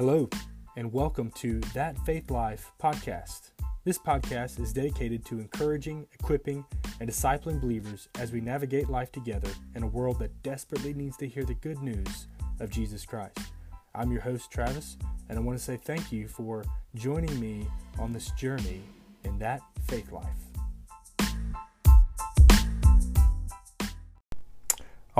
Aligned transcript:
Hello, 0.00 0.30
and 0.78 0.90
welcome 0.90 1.30
to 1.32 1.60
That 1.74 1.94
Faith 2.06 2.30
Life 2.30 2.72
podcast. 2.82 3.50
This 3.84 3.98
podcast 3.98 4.58
is 4.58 4.72
dedicated 4.72 5.26
to 5.26 5.40
encouraging, 5.40 6.06
equipping, 6.18 6.64
and 7.00 7.10
discipling 7.10 7.60
believers 7.60 8.08
as 8.18 8.32
we 8.32 8.40
navigate 8.40 8.88
life 8.88 9.12
together 9.12 9.50
in 9.74 9.82
a 9.82 9.86
world 9.86 10.18
that 10.20 10.42
desperately 10.42 10.94
needs 10.94 11.18
to 11.18 11.28
hear 11.28 11.44
the 11.44 11.52
good 11.52 11.82
news 11.82 12.28
of 12.60 12.70
Jesus 12.70 13.04
Christ. 13.04 13.38
I'm 13.94 14.10
your 14.10 14.22
host, 14.22 14.50
Travis, 14.50 14.96
and 15.28 15.38
I 15.38 15.42
want 15.42 15.58
to 15.58 15.62
say 15.62 15.76
thank 15.76 16.10
you 16.10 16.28
for 16.28 16.64
joining 16.94 17.38
me 17.38 17.66
on 17.98 18.14
this 18.14 18.30
journey 18.30 18.80
in 19.24 19.38
that 19.40 19.60
faith 19.86 20.10
life. 20.12 20.49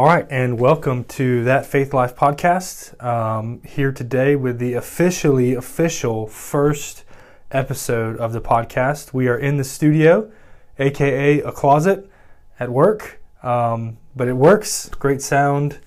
All 0.00 0.06
right, 0.06 0.26
and 0.30 0.58
welcome 0.58 1.04
to 1.04 1.44
that 1.44 1.66
Faith 1.66 1.92
Life 1.92 2.16
podcast. 2.16 3.04
Um, 3.04 3.60
here 3.64 3.92
today 3.92 4.34
with 4.34 4.58
the 4.58 4.72
officially 4.72 5.52
official 5.52 6.26
first 6.26 7.04
episode 7.50 8.16
of 8.16 8.32
the 8.32 8.40
podcast. 8.40 9.12
We 9.12 9.28
are 9.28 9.36
in 9.36 9.58
the 9.58 9.62
studio, 9.62 10.32
aka 10.78 11.42
a 11.42 11.52
closet 11.52 12.10
at 12.58 12.70
work, 12.70 13.20
um, 13.42 13.98
but 14.16 14.26
it 14.26 14.32
works. 14.32 14.88
Great 14.88 15.20
sound 15.20 15.80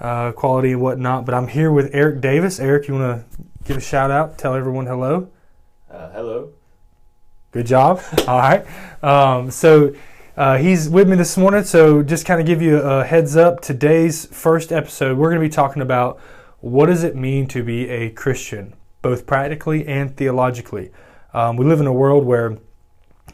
uh, 0.00 0.32
quality 0.32 0.72
and 0.72 0.80
whatnot. 0.82 1.24
But 1.24 1.36
I'm 1.36 1.46
here 1.46 1.70
with 1.70 1.90
Eric 1.94 2.20
Davis. 2.20 2.58
Eric, 2.58 2.88
you 2.88 2.94
want 2.94 3.30
to 3.30 3.42
give 3.62 3.76
a 3.76 3.80
shout 3.80 4.10
out? 4.10 4.38
Tell 4.38 4.56
everyone 4.56 4.86
hello. 4.86 5.30
Uh, 5.88 6.10
hello. 6.10 6.50
Good 7.52 7.66
job. 7.66 8.02
All 8.26 8.40
right. 8.40 8.66
Um, 9.04 9.52
so 9.52 9.94
uh, 10.42 10.58
he's 10.58 10.88
with 10.88 11.08
me 11.08 11.14
this 11.14 11.36
morning, 11.36 11.62
so 11.62 12.02
just 12.02 12.26
kind 12.26 12.40
of 12.40 12.46
give 12.48 12.60
you 12.60 12.78
a 12.78 13.04
heads 13.04 13.36
up. 13.36 13.60
Today's 13.60 14.26
first 14.26 14.72
episode, 14.72 15.16
we're 15.16 15.28
going 15.28 15.40
to 15.40 15.48
be 15.48 15.54
talking 15.54 15.82
about 15.82 16.18
what 16.58 16.86
does 16.86 17.04
it 17.04 17.14
mean 17.14 17.46
to 17.46 17.62
be 17.62 17.88
a 17.88 18.10
Christian, 18.10 18.74
both 19.02 19.24
practically 19.24 19.86
and 19.86 20.16
theologically. 20.16 20.90
Um, 21.32 21.56
we 21.56 21.64
live 21.64 21.78
in 21.78 21.86
a 21.86 21.92
world 21.92 22.24
where, 22.24 22.58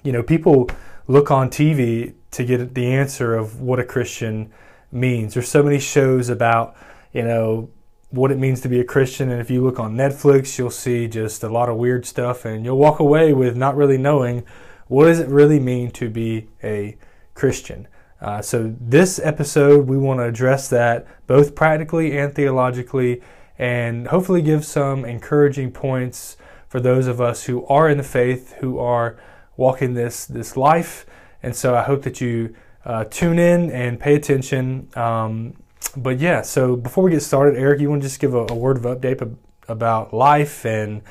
you 0.02 0.12
know, 0.12 0.22
people 0.22 0.68
look 1.06 1.30
on 1.30 1.48
TV 1.48 2.12
to 2.32 2.44
get 2.44 2.74
the 2.74 2.92
answer 2.92 3.34
of 3.34 3.58
what 3.58 3.78
a 3.78 3.84
Christian 3.84 4.52
means. 4.92 5.32
There's 5.32 5.48
so 5.48 5.62
many 5.62 5.78
shows 5.78 6.28
about, 6.28 6.76
you 7.14 7.22
know, 7.22 7.70
what 8.10 8.30
it 8.30 8.36
means 8.36 8.60
to 8.60 8.68
be 8.68 8.80
a 8.80 8.84
Christian, 8.84 9.30
and 9.30 9.40
if 9.40 9.50
you 9.50 9.64
look 9.64 9.80
on 9.80 9.96
Netflix, 9.96 10.58
you'll 10.58 10.68
see 10.68 11.08
just 11.08 11.42
a 11.42 11.48
lot 11.48 11.70
of 11.70 11.78
weird 11.78 12.04
stuff, 12.04 12.44
and 12.44 12.66
you'll 12.66 12.76
walk 12.76 13.00
away 13.00 13.32
with 13.32 13.56
not 13.56 13.76
really 13.76 13.96
knowing 13.96 14.44
what 14.88 15.04
does 15.04 15.20
it 15.20 15.28
really 15.28 15.60
mean 15.60 15.90
to 15.92 16.08
be 16.10 16.48
a 16.62 16.96
Christian? 17.34 17.86
Uh, 18.20 18.42
so, 18.42 18.74
this 18.80 19.20
episode, 19.20 19.86
we 19.86 19.96
want 19.96 20.18
to 20.18 20.24
address 20.24 20.68
that 20.70 21.06
both 21.26 21.54
practically 21.54 22.18
and 22.18 22.34
theologically, 22.34 23.22
and 23.58 24.08
hopefully 24.08 24.42
give 24.42 24.64
some 24.64 25.04
encouraging 25.04 25.70
points 25.70 26.36
for 26.68 26.80
those 26.80 27.06
of 27.06 27.20
us 27.20 27.44
who 27.44 27.64
are 27.66 27.88
in 27.88 27.96
the 27.96 28.04
faith, 28.04 28.54
who 28.54 28.78
are 28.78 29.16
walking 29.56 29.94
this, 29.94 30.26
this 30.26 30.56
life. 30.56 31.06
And 31.42 31.54
so, 31.54 31.76
I 31.76 31.82
hope 31.82 32.02
that 32.02 32.20
you 32.20 32.56
uh, 32.84 33.04
tune 33.04 33.38
in 33.38 33.70
and 33.70 34.00
pay 34.00 34.16
attention. 34.16 34.88
Um, 34.96 35.54
but 35.96 36.18
yeah, 36.18 36.42
so 36.42 36.74
before 36.74 37.04
we 37.04 37.12
get 37.12 37.22
started, 37.22 37.56
Eric, 37.56 37.80
you 37.80 37.88
want 37.88 38.02
to 38.02 38.08
just 38.08 38.20
give 38.20 38.34
a, 38.34 38.46
a 38.48 38.54
word 38.54 38.78
of 38.78 38.82
update 38.82 39.36
about 39.68 40.12
life 40.12 40.64
and 40.64 41.02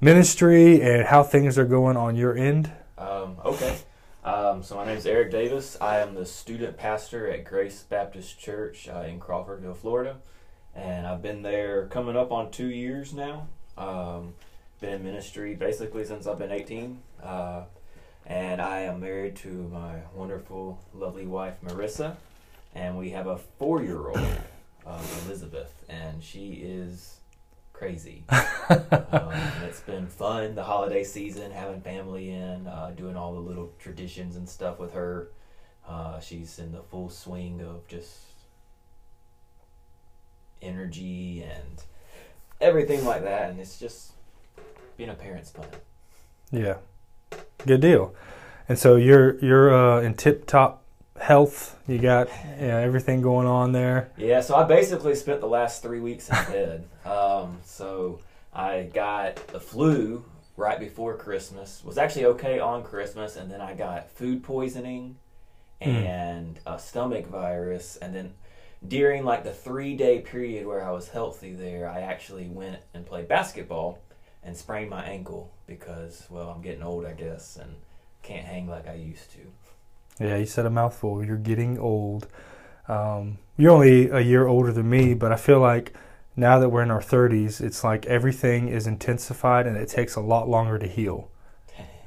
ministry 0.00 0.82
and 0.82 1.04
how 1.06 1.22
things 1.22 1.56
are 1.56 1.64
going 1.64 1.96
on 1.96 2.16
your 2.16 2.36
end? 2.36 2.72
Um, 2.98 3.36
okay. 3.44 3.78
Um, 4.24 4.62
so 4.62 4.76
my 4.76 4.86
name 4.86 4.96
is 4.96 5.06
Eric 5.06 5.30
Davis. 5.30 5.76
I 5.80 5.98
am 5.98 6.14
the 6.14 6.26
student 6.26 6.76
pastor 6.76 7.28
at 7.28 7.44
Grace 7.44 7.82
Baptist 7.82 8.38
Church 8.38 8.88
uh, 8.88 9.00
in 9.00 9.18
Crawfordville, 9.18 9.76
Florida, 9.76 10.18
and 10.76 11.06
I've 11.06 11.22
been 11.22 11.42
there 11.42 11.86
coming 11.86 12.16
up 12.16 12.30
on 12.30 12.50
two 12.50 12.68
years 12.68 13.12
now. 13.12 13.48
Um, 13.76 14.34
been 14.80 14.92
in 14.94 15.02
ministry 15.04 15.54
basically 15.54 16.04
since 16.04 16.26
I've 16.26 16.38
been 16.38 16.52
18, 16.52 17.00
uh, 17.22 17.62
and 18.26 18.60
I 18.60 18.80
am 18.80 19.00
married 19.00 19.36
to 19.36 19.48
my 19.48 19.94
wonderful, 20.14 20.80
lovely 20.94 21.26
wife 21.26 21.54
Marissa, 21.64 22.16
and 22.74 22.96
we 22.96 23.10
have 23.10 23.26
a 23.26 23.38
four-year-old, 23.38 24.18
um, 24.86 25.00
Elizabeth, 25.26 25.72
and 25.88 26.22
she 26.22 26.52
is 26.62 27.21
crazy. 27.72 28.24
um, 28.30 29.32
it's 29.64 29.80
been 29.80 30.06
fun 30.06 30.54
the 30.54 30.64
holiday 30.64 31.04
season, 31.04 31.50
having 31.50 31.80
family 31.80 32.30
in, 32.30 32.66
uh, 32.66 32.92
doing 32.96 33.16
all 33.16 33.32
the 33.32 33.40
little 33.40 33.72
traditions 33.78 34.36
and 34.36 34.48
stuff 34.48 34.78
with 34.78 34.92
her. 34.92 35.28
Uh, 35.86 36.20
she's 36.20 36.58
in 36.58 36.72
the 36.72 36.82
full 36.82 37.10
swing 37.10 37.60
of 37.60 37.86
just 37.88 38.18
energy 40.60 41.42
and 41.42 41.82
everything 42.60 43.04
like 43.04 43.24
that, 43.24 43.50
and 43.50 43.60
it's 43.60 43.78
just 43.78 44.12
being 44.96 45.10
a 45.10 45.14
parent's 45.14 45.50
fun. 45.50 45.66
Yeah, 46.50 46.76
good 47.66 47.80
deal. 47.80 48.14
And 48.68 48.78
so 48.78 48.96
you're 48.96 49.38
you're 49.44 49.74
uh, 49.74 50.00
in 50.00 50.14
tip 50.14 50.46
top 50.46 50.81
health. 51.22 51.78
You 51.86 51.98
got 51.98 52.28
yeah, 52.28 52.78
everything 52.78 53.22
going 53.22 53.46
on 53.46 53.72
there. 53.72 54.10
Yeah, 54.16 54.40
so 54.40 54.56
I 54.56 54.64
basically 54.64 55.14
spent 55.14 55.40
the 55.40 55.46
last 55.46 55.82
three 55.82 56.00
weeks 56.00 56.28
in 56.28 56.34
bed. 56.52 56.88
um, 57.04 57.58
so 57.64 58.20
I 58.52 58.90
got 58.92 59.36
the 59.48 59.60
flu 59.60 60.24
right 60.56 60.78
before 60.78 61.16
Christmas. 61.16 61.82
Was 61.84 61.96
actually 61.96 62.26
okay 62.26 62.58
on 62.58 62.82
Christmas, 62.82 63.36
and 63.36 63.50
then 63.50 63.60
I 63.60 63.74
got 63.74 64.10
food 64.10 64.42
poisoning 64.42 65.16
hmm. 65.80 65.90
and 65.90 66.56
mm. 66.56 66.74
a 66.74 66.78
stomach 66.78 67.26
virus, 67.26 67.96
and 67.96 68.14
then 68.14 68.34
during 68.86 69.24
like 69.24 69.44
the 69.44 69.52
three 69.52 69.96
day 69.96 70.20
period 70.20 70.66
where 70.66 70.84
I 70.84 70.90
was 70.90 71.08
healthy 71.08 71.54
there, 71.54 71.88
I 71.88 72.00
actually 72.00 72.48
went 72.48 72.80
and 72.94 73.06
played 73.06 73.28
basketball 73.28 74.00
and 74.42 74.56
sprained 74.56 74.90
my 74.90 75.04
ankle 75.04 75.52
because 75.68 76.26
well 76.28 76.48
I'm 76.50 76.62
getting 76.62 76.82
old 76.82 77.06
I 77.06 77.12
guess 77.12 77.56
and 77.56 77.76
can't 78.22 78.44
hang 78.44 78.66
like 78.66 78.88
I 78.88 78.94
used 78.94 79.30
to. 79.32 79.38
Yeah, 80.20 80.36
you 80.36 80.46
said 80.46 80.66
a 80.66 80.70
mouthful. 80.70 81.24
You're 81.24 81.36
getting 81.36 81.78
old. 81.78 82.28
Um, 82.88 83.38
you're 83.56 83.72
only 83.72 84.08
a 84.10 84.20
year 84.20 84.46
older 84.46 84.72
than 84.72 84.88
me, 84.88 85.14
but 85.14 85.32
I 85.32 85.36
feel 85.36 85.60
like 85.60 85.92
now 86.36 86.58
that 86.58 86.68
we're 86.68 86.82
in 86.82 86.90
our 86.90 87.00
30s, 87.00 87.60
it's 87.60 87.84
like 87.84 88.06
everything 88.06 88.68
is 88.68 88.86
intensified 88.86 89.66
and 89.66 89.76
it 89.76 89.88
takes 89.88 90.14
a 90.14 90.20
lot 90.20 90.48
longer 90.48 90.78
to 90.78 90.86
heal. 90.86 91.30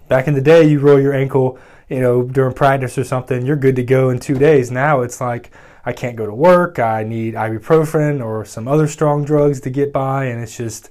Back 0.08 0.28
in 0.28 0.36
the 0.36 0.42
day, 0.42 0.68
you 0.68 0.80
roll 0.80 1.00
your 1.00 1.14
ankle, 1.14 1.58
you 1.90 2.00
know, 2.00 2.24
during 2.24 2.54
practice 2.54 2.98
or 2.98 3.04
something, 3.04 3.46
you're 3.46 3.56
good 3.56 3.76
to 3.76 3.84
go 3.84 4.10
in 4.10 4.20
two 4.20 4.36
days. 4.36 4.70
Now 4.70 5.02
it's 5.02 5.20
like 5.20 5.52
I 5.84 5.94
can't 5.94 6.16
go 6.16 6.26
to 6.26 6.34
work. 6.34 6.78
I 6.80 7.04
need 7.04 7.34
ibuprofen 7.34 8.24
or 8.24 8.46
some 8.46 8.68
other 8.68 8.88
strong 8.88 9.24
drugs 9.24 9.62
to 9.62 9.70
get 9.70 9.92
by, 9.92 10.26
and 10.26 10.42
it's 10.42 10.58
just, 10.58 10.90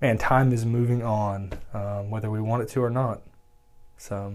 man, 0.00 0.18
time 0.18 0.52
is 0.52 0.64
moving 0.64 1.02
on, 1.02 1.52
um, 1.72 2.10
whether 2.10 2.30
we 2.30 2.40
want 2.40 2.62
it 2.62 2.68
to 2.70 2.82
or 2.82 2.90
not. 2.90 3.22
So. 3.96 4.34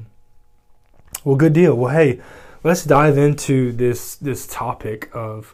Well, 1.23 1.35
good 1.35 1.53
deal. 1.53 1.75
Well, 1.75 1.93
hey, 1.93 2.21
let's 2.63 2.85
dive 2.85 3.17
into 3.17 3.73
this 3.73 4.15
this 4.15 4.47
topic 4.47 5.09
of 5.13 5.53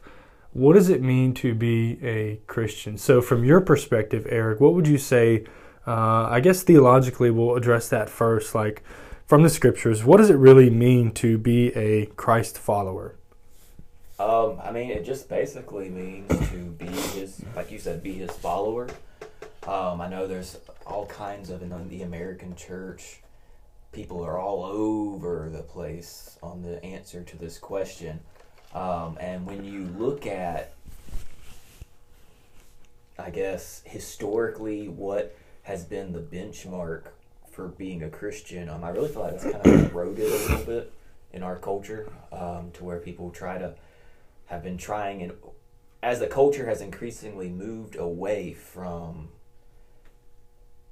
what 0.53 0.73
does 0.73 0.89
it 0.89 1.01
mean 1.01 1.33
to 1.35 1.55
be 1.55 1.97
a 2.03 2.39
Christian. 2.45 2.97
So, 2.97 3.19
from 3.19 3.43
your 3.43 3.61
perspective, 3.61 4.27
Eric, 4.29 4.61
what 4.61 4.73
would 4.75 4.87
you 4.87 4.99
say? 4.99 5.45
Uh, 5.87 6.27
I 6.29 6.39
guess 6.39 6.63
theologically, 6.63 7.31
we'll 7.31 7.55
address 7.55 7.89
that 7.89 8.09
first. 8.09 8.53
Like 8.53 8.83
from 9.25 9.41
the 9.41 9.49
scriptures, 9.49 10.03
what 10.03 10.17
does 10.17 10.29
it 10.29 10.37
really 10.37 10.69
mean 10.69 11.11
to 11.13 11.37
be 11.37 11.75
a 11.75 12.05
Christ 12.15 12.59
follower? 12.59 13.15
Um, 14.19 14.59
I 14.63 14.71
mean, 14.71 14.91
it 14.91 15.03
just 15.03 15.27
basically 15.27 15.89
means 15.89 16.29
to 16.49 16.57
be 16.77 16.85
his, 16.85 17.43
like 17.55 17.71
you 17.71 17.79
said, 17.79 18.03
be 18.03 18.13
his 18.13 18.31
follower. 18.31 18.87
Um, 19.67 19.99
I 19.99 20.07
know 20.07 20.27
there's 20.27 20.57
all 20.85 21.07
kinds 21.07 21.49
of 21.49 21.63
in 21.63 21.89
the 21.89 22.03
American 22.03 22.55
church 22.55 23.21
people 23.95 24.21
are 24.21 24.37
all 24.37 24.65
over 24.65 25.49
the 25.49 25.63
place 25.63 26.37
on 26.43 26.61
the 26.61 26.83
answer 26.83 27.23
to 27.23 27.37
this 27.37 27.57
question. 27.57 28.19
Um, 28.73 29.17
and 29.21 29.45
when 29.45 29.63
you 29.63 29.85
look 29.97 30.27
at, 30.27 30.73
I 33.17 33.29
guess, 33.29 33.81
historically, 33.85 34.89
what 34.89 35.37
has 35.63 35.85
been 35.85 36.11
the 36.11 36.19
benchmark 36.19 37.03
for 37.49 37.69
being 37.69 38.03
a 38.03 38.09
Christian, 38.09 38.67
um, 38.67 38.83
I 38.83 38.89
really 38.89 39.07
feel 39.07 39.21
like 39.21 39.39
that's 39.39 39.45
kind 39.45 39.65
of 39.65 39.91
eroded 39.91 40.27
a 40.27 40.29
little 40.29 40.65
bit 40.65 40.91
in 41.31 41.41
our 41.41 41.55
culture 41.55 42.11
um, 42.33 42.71
to 42.73 42.83
where 42.83 42.99
people 42.99 43.31
try 43.31 43.57
to 43.57 43.75
have 44.47 44.61
been 44.61 44.77
trying 44.77 45.23
and 45.23 45.31
as 46.03 46.19
the 46.19 46.27
culture 46.27 46.67
has 46.67 46.81
increasingly 46.81 47.49
moved 47.49 47.95
away 47.95 48.53
from 48.53 49.29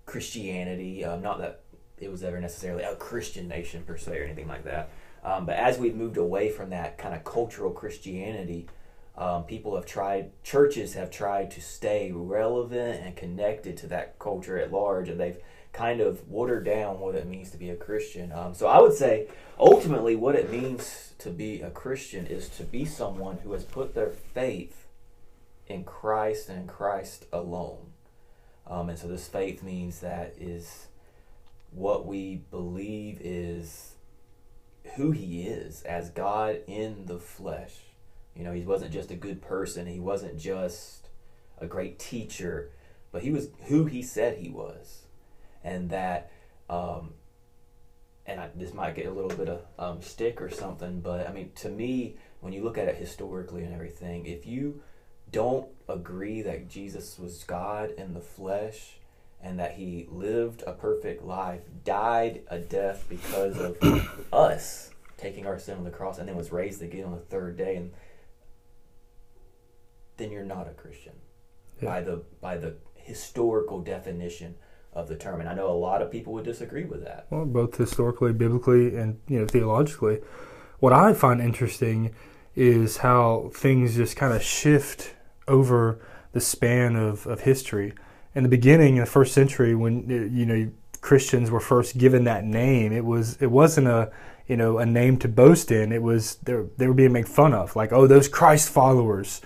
Christianity, 0.08 1.06
um, 1.06 1.22
not 1.22 1.38
that 1.40 1.63
it 1.98 2.12
was 2.12 2.24
ever 2.24 2.40
necessarily 2.40 2.84
a 2.84 2.96
Christian 2.96 3.48
nation 3.48 3.84
per 3.84 3.98
se 3.98 4.20
or 4.20 4.24
anything 4.24 4.48
like 4.48 4.64
that. 4.64 4.90
Um, 5.24 5.46
but 5.46 5.56
as 5.56 5.78
we've 5.78 5.96
moved 5.96 6.18
away 6.18 6.50
from 6.50 6.70
that 6.72 6.98
kind 6.98 7.16
of 7.16 7.24
cultural 7.24 7.72
Christianity, 7.72 8.68
um, 9.18 9.44
people 9.44 9.76
have 9.76 9.86
tried, 9.86 10.32
churches 10.44 10.96
have 10.96 11.12
tried 11.12 11.52
to 11.52 11.62
stay 11.62 12.12
relevant 12.12 13.06
and 13.06 13.16
connected 13.16 13.78
to 13.78 13.88
that 13.88 14.18
culture 14.20 14.58
at 14.58 14.72
large, 14.72 15.08
and 15.08 15.20
they've 15.20 15.38
kind 15.72 16.02
of 16.02 16.28
watered 16.28 16.66
down 16.66 17.00
what 17.00 17.16
it 17.16 17.28
means 17.28 17.52
to 17.52 17.58
be 17.58 17.70
a 17.70 17.76
Christian. 17.76 18.32
Um, 18.32 18.54
so 18.54 18.68
I 18.68 18.80
would 18.80 18.94
say 18.94 19.28
ultimately 19.60 20.16
what 20.16 20.36
it 20.36 20.52
means 20.52 21.14
to 21.20 21.30
be 21.30 21.62
a 21.62 21.70
Christian 21.70 22.28
is 22.28 22.50
to 22.50 22.64
be 22.64 22.86
someone 22.86 23.38
who 23.44 23.54
has 23.54 23.64
put 23.64 23.96
their 23.96 24.10
faith 24.10 24.88
in 25.68 25.84
Christ 25.84 26.50
and 26.50 26.62
in 26.62 26.68
Christ 26.68 27.26
alone. 27.32 27.94
Um, 28.68 28.90
and 28.90 28.98
so 28.98 29.08
this 29.08 29.28
faith 29.28 29.64
means 29.64 30.00
that 30.00 30.36
is 30.40 30.88
what 31.74 32.06
we 32.06 32.44
believe 32.52 33.20
is 33.22 33.94
who 34.96 35.12
he 35.12 35.44
is 35.44 35.84
as 35.84 36.10
God 36.10 36.60
in 36.68 37.06
the 37.06 37.20
flesh. 37.20 37.76
You 38.36 38.44
know, 38.44 38.54
he 38.54 38.62
wasn't 38.62 38.92
just 38.92 39.12
a 39.12 39.16
good 39.16 39.42
person, 39.42 39.86
he 39.86 40.00
wasn't 40.00 40.40
just 40.40 41.10
a 41.60 41.66
great 41.66 42.00
teacher, 42.00 42.72
but 43.12 43.22
he 43.22 43.32
was 43.32 43.50
who 43.68 43.86
he 43.86 44.02
said 44.02 44.38
he 44.38 44.50
was. 44.50 45.04
And 45.64 45.90
that, 45.92 46.32
um, 46.70 47.14
and 48.26 48.40
I, 48.40 48.50
this 48.56 48.74
might 48.74 48.96
get 48.96 49.06
a 49.06 49.12
little 49.12 49.36
bit 49.36 49.50
of 49.50 49.62
um, 49.78 50.02
stick 50.02 50.42
or 50.42 50.50
something, 50.50 51.00
but 51.00 51.28
I 51.28 51.32
mean, 51.32 51.52
to 51.56 51.70
me, 51.70 52.18
when 52.42 52.54
you 52.54 52.64
look 52.64 52.78
at 52.78 52.88
it 52.88 52.96
historically 52.96 53.64
and 53.64 53.74
everything, 53.74 54.26
if 54.26 54.46
you 54.46 54.82
don't 55.32 55.68
agree 55.88 56.42
that 56.42 56.70
Jesus 56.70 57.18
was 57.18 57.44
God 57.44 57.92
in 57.98 58.14
the 58.14 58.22
flesh 58.22 59.00
and 59.44 59.60
that 59.60 59.74
he 59.74 60.08
lived 60.10 60.64
a 60.66 60.72
perfect 60.72 61.24
life, 61.24 61.62
died 61.84 62.42
a 62.50 62.58
death 62.60 63.06
because 63.10 63.58
of 63.60 63.78
us 64.34 64.90
taking 65.18 65.46
our 65.46 65.60
sin 65.60 65.78
on 65.78 65.84
the 65.84 65.92
cross, 65.92 66.18
and 66.18 66.28
then 66.28 66.36
was 66.36 66.52
raised 66.52 66.82
again 66.82 67.06
on 67.06 67.12
the 67.12 67.18
third 67.20 67.58
day, 67.58 67.76
and 67.76 67.92
then 70.18 70.32
you're 70.32 70.44
not 70.46 70.68
a 70.68 70.72
Christian 70.72 71.14
Yeah. 71.82 71.90
by 71.90 72.02
the 72.02 72.24
by 72.42 72.58
the 72.58 72.76
historical 72.96 73.82
definition 73.82 74.56
of 74.94 75.08
the 75.08 75.16
term. 75.16 75.40
And 75.40 75.50
I 75.50 75.54
know 75.56 75.70
a 75.70 75.74
lot 75.74 76.02
of 76.02 76.12
people 76.12 76.34
would 76.34 76.46
disagree 76.46 76.86
with 76.86 77.04
that. 77.04 77.28
Well, 77.30 77.46
both 77.46 77.78
historically, 77.78 78.32
biblically, 78.34 78.96
and 78.96 79.20
you 79.28 79.40
know 79.40 79.48
theologically. 79.48 80.20
What 80.80 80.94
I 80.94 81.14
find 81.14 81.42
interesting 81.42 82.14
is 82.56 82.98
how 82.98 83.50
things 83.54 83.96
just 83.96 84.16
kind 84.16 84.34
of 84.34 84.44
shift 84.44 85.16
over 85.48 86.00
the 86.34 86.42
span 86.42 86.96
of, 86.96 87.26
of 87.26 87.42
history. 87.42 87.94
In 88.36 88.44
the 88.44 88.50
beginning, 88.50 88.96
in 88.96 89.02
the 89.02 89.10
first 89.10 89.34
century, 89.34 89.76
when 89.76 90.06
uh, 90.10 90.36
you 90.36 90.46
know 90.46 90.72
Christians 91.02 91.52
were 91.52 91.60
first 91.60 91.98
given 91.98 92.24
that 92.24 92.44
name, 92.46 92.92
it 92.92 93.06
was 93.06 93.42
it 93.42 93.52
wasn't 93.52 93.88
a 93.88 94.12
you 94.48 94.58
know 94.58 94.80
a 94.80 94.86
name 94.86 95.18
to 95.20 95.28
boast 95.28 95.72
in. 95.72 95.92
It 95.92 96.02
was 96.02 96.36
they 96.38 96.54
were, 96.54 96.68
they 96.78 96.88
were 96.88 96.94
being 96.94 97.12
made 97.12 97.28
fun 97.28 97.54
of, 97.54 97.76
like 97.76 97.92
oh 97.92 98.08
those 98.08 98.28
Christ 98.28 98.70
followers. 98.70 99.42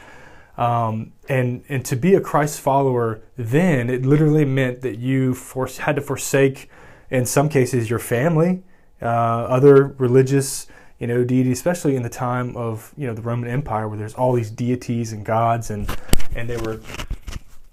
Um, 0.58 1.14
and 1.30 1.64
and 1.70 1.86
to 1.86 1.96
be 1.96 2.16
a 2.16 2.22
Christ 2.22 2.62
follower 2.62 3.22
then 3.36 3.92
it 3.92 4.06
literally 4.06 4.44
meant 4.44 4.82
that 4.82 4.98
you 4.98 5.36
force, 5.36 5.78
had 5.78 5.96
to 5.98 6.02
forsake 6.02 6.70
in 7.12 7.26
some 7.26 7.48
cases 7.48 7.92
your 7.92 8.00
family, 8.00 8.64
uh, 9.02 9.06
other 9.06 9.96
religious 10.00 10.68
you 11.00 11.06
know 11.06 11.24
deities, 11.24 11.58
especially 11.58 11.96
in 11.96 12.02
the 12.02 12.10
time 12.10 12.58
of 12.58 12.94
you 12.98 13.06
know 13.06 13.14
the 13.14 13.22
Roman 13.22 13.50
Empire 13.50 13.88
where 13.88 13.98
there's 13.98 14.16
all 14.16 14.34
these 14.34 14.50
deities 14.50 15.14
and 15.14 15.26
gods 15.26 15.70
and 15.70 15.90
and 16.36 16.50
they 16.50 16.58
were 16.58 16.82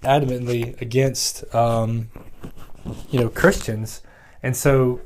adamantly 0.05 0.81
against 0.81 1.53
um, 1.55 2.11
you 3.11 3.21
know 3.21 3.29
Christians, 3.29 4.03
and 4.43 4.57
so 4.57 5.01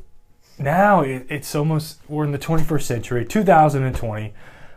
now 0.59 1.03
it, 1.03 1.27
it's 1.29 1.55
almost 1.55 2.01
we're 2.09 2.25
in 2.25 2.33
the 2.33 2.39
21st 2.39 2.83
century, 2.83 3.25
2020. 3.25 4.35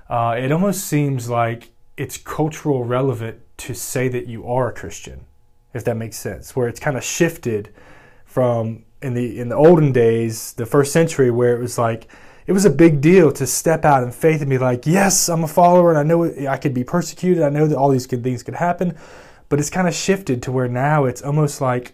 Uh, 0.09 0.35
it 0.38 0.51
almost 0.51 0.85
seems 0.85 1.29
like 1.29 1.69
it's 1.97 2.18
cultural 2.18 2.83
relevant 2.83 3.39
to 3.57 3.73
say 3.73 4.07
that 4.07 4.27
you 4.27 4.45
are 4.47 4.69
a 4.69 4.73
Christian, 4.73 5.25
if 5.73 5.83
that 5.85 5.95
makes 5.95 6.18
sense. 6.18 6.56
Where 6.56 6.67
it's 6.67 6.79
kind 6.79 6.97
of 6.97 7.03
shifted 7.03 7.74
from 8.25 8.85
in 9.01 9.13
the 9.13 9.39
in 9.39 9.50
the 9.50 9.56
olden 9.56 9.91
days, 9.91 10.53
the 10.53 10.65
first 10.65 10.94
century, 10.94 11.31
where 11.31 11.56
it 11.56 11.59
was 11.59 11.77
like 11.77 12.07
it 12.47 12.53
was 12.53 12.65
a 12.65 12.69
big 12.69 13.01
deal 13.01 13.31
to 13.31 13.47
step 13.47 13.85
out 13.85 14.03
in 14.03 14.12
faith 14.12 14.41
and 14.41 14.50
be 14.50 14.57
like, 14.57 14.85
yes, 14.85 15.29
I'm 15.29 15.44
a 15.44 15.47
follower, 15.47 15.89
and 15.89 15.97
I 15.97 16.03
know 16.03 16.24
I 16.47 16.57
could 16.57 16.74
be 16.74 16.83
persecuted. 16.83 17.44
I 17.44 17.50
know 17.50 17.67
that 17.67 17.77
all 17.77 17.89
these 17.89 18.07
good 18.07 18.24
things 18.24 18.44
could 18.44 18.56
happen, 18.56 18.97
but 19.51 19.59
it's 19.59 19.69
kind 19.69 19.86
of 19.86 19.94
shifted 19.94 20.42
to 20.44 20.50
where 20.50 20.69
now 20.69 21.03
it's 21.03 21.21
almost 21.21 21.59
like 21.59 21.92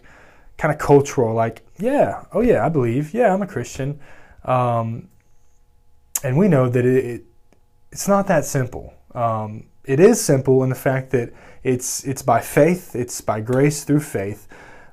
kind 0.58 0.72
of 0.72 0.78
cultural. 0.78 1.34
Like, 1.34 1.66
yeah, 1.76 2.24
oh 2.32 2.40
yeah, 2.40 2.64
I 2.64 2.68
believe. 2.68 3.12
Yeah, 3.12 3.34
I'm 3.34 3.42
a 3.42 3.48
Christian, 3.48 3.98
um, 4.44 5.08
and 6.22 6.38
we 6.38 6.46
know 6.46 6.68
that 6.68 6.86
it, 6.86 7.04
it 7.04 7.24
it's 7.90 8.06
not 8.06 8.28
that 8.28 8.44
simple. 8.44 8.94
Um, 9.12 9.64
it 9.84 9.98
is 9.98 10.20
simple 10.20 10.62
in 10.62 10.68
the 10.68 10.76
fact 10.76 11.10
that 11.10 11.32
it's 11.64 12.04
it's 12.04 12.22
by 12.22 12.40
faith, 12.40 12.94
it's 12.94 13.20
by 13.20 13.40
grace 13.40 13.82
through 13.82 14.00
faith, 14.00 14.46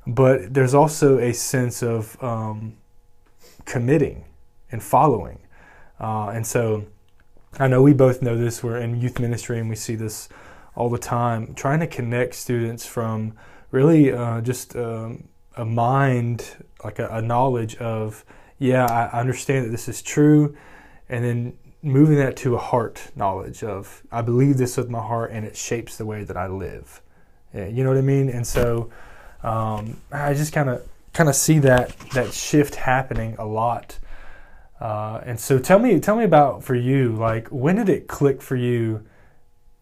but 0.07 0.51
there's 0.51 0.73
also 0.73 1.19
a 1.19 1.33
sense 1.33 1.83
of 1.83 2.17
um, 2.23 2.77
committing 3.65 4.25
and 4.71 4.81
following, 4.81 5.37
uh, 5.99 6.29
and 6.29 6.47
so 6.47 6.83
I 7.59 7.67
know 7.67 7.83
we 7.83 7.93
both 7.93 8.23
know 8.23 8.35
this. 8.35 8.63
We're 8.63 8.77
in 8.77 8.99
youth 8.99 9.19
ministry 9.19 9.59
and 9.59 9.69
we 9.69 9.75
see 9.75 9.93
this 9.93 10.29
all 10.75 10.89
the 10.89 10.99
time, 10.99 11.53
trying 11.55 11.79
to 11.79 11.87
connect 11.87 12.35
students 12.35 12.85
from 12.85 13.33
really 13.71 14.11
uh, 14.11 14.41
just 14.41 14.75
um, 14.75 15.27
a 15.55 15.65
mind, 15.65 16.65
like 16.83 16.99
a, 16.99 17.07
a 17.07 17.21
knowledge 17.21 17.75
of, 17.77 18.25
yeah, 18.59 18.85
I 18.85 19.19
understand 19.19 19.65
that 19.65 19.69
this 19.69 19.87
is 19.87 20.01
true, 20.01 20.55
and 21.09 21.23
then 21.23 21.57
moving 21.81 22.17
that 22.17 22.35
to 22.35 22.55
a 22.55 22.57
heart 22.57 23.11
knowledge 23.15 23.63
of 23.63 24.01
I 24.11 24.21
believe 24.23 24.57
this 24.57 24.75
with 24.75 24.89
my 24.89 25.01
heart 25.01 25.29
and 25.31 25.45
it 25.45 25.55
shapes 25.55 25.97
the 25.97 26.05
way 26.05 26.23
that 26.23 26.35
I 26.35 26.47
live. 26.47 27.01
Yeah, 27.53 27.67
You 27.67 27.83
know 27.83 27.91
what 27.91 27.99
I 27.99 28.01
mean? 28.01 28.27
And 28.29 28.45
so 28.45 28.89
um, 29.43 29.97
I 30.11 30.33
just 30.33 30.51
kind 30.51 30.69
of 30.69 30.81
kind 31.13 31.29
of 31.29 31.35
see 31.35 31.59
that 31.59 31.97
that 32.13 32.33
shift 32.33 32.75
happening 32.75 33.35
a 33.37 33.45
lot. 33.45 33.99
Uh, 34.81 35.21
and 35.25 35.39
so 35.39 35.59
tell 35.59 35.77
me 35.79 35.99
tell 35.99 36.15
me 36.15 36.23
about 36.23 36.63
for 36.63 36.75
you 36.75 37.15
like 37.15 37.47
when 37.49 37.75
did 37.75 37.87
it 37.87 38.07
click 38.07 38.41
for 38.41 38.55
you 38.55 39.05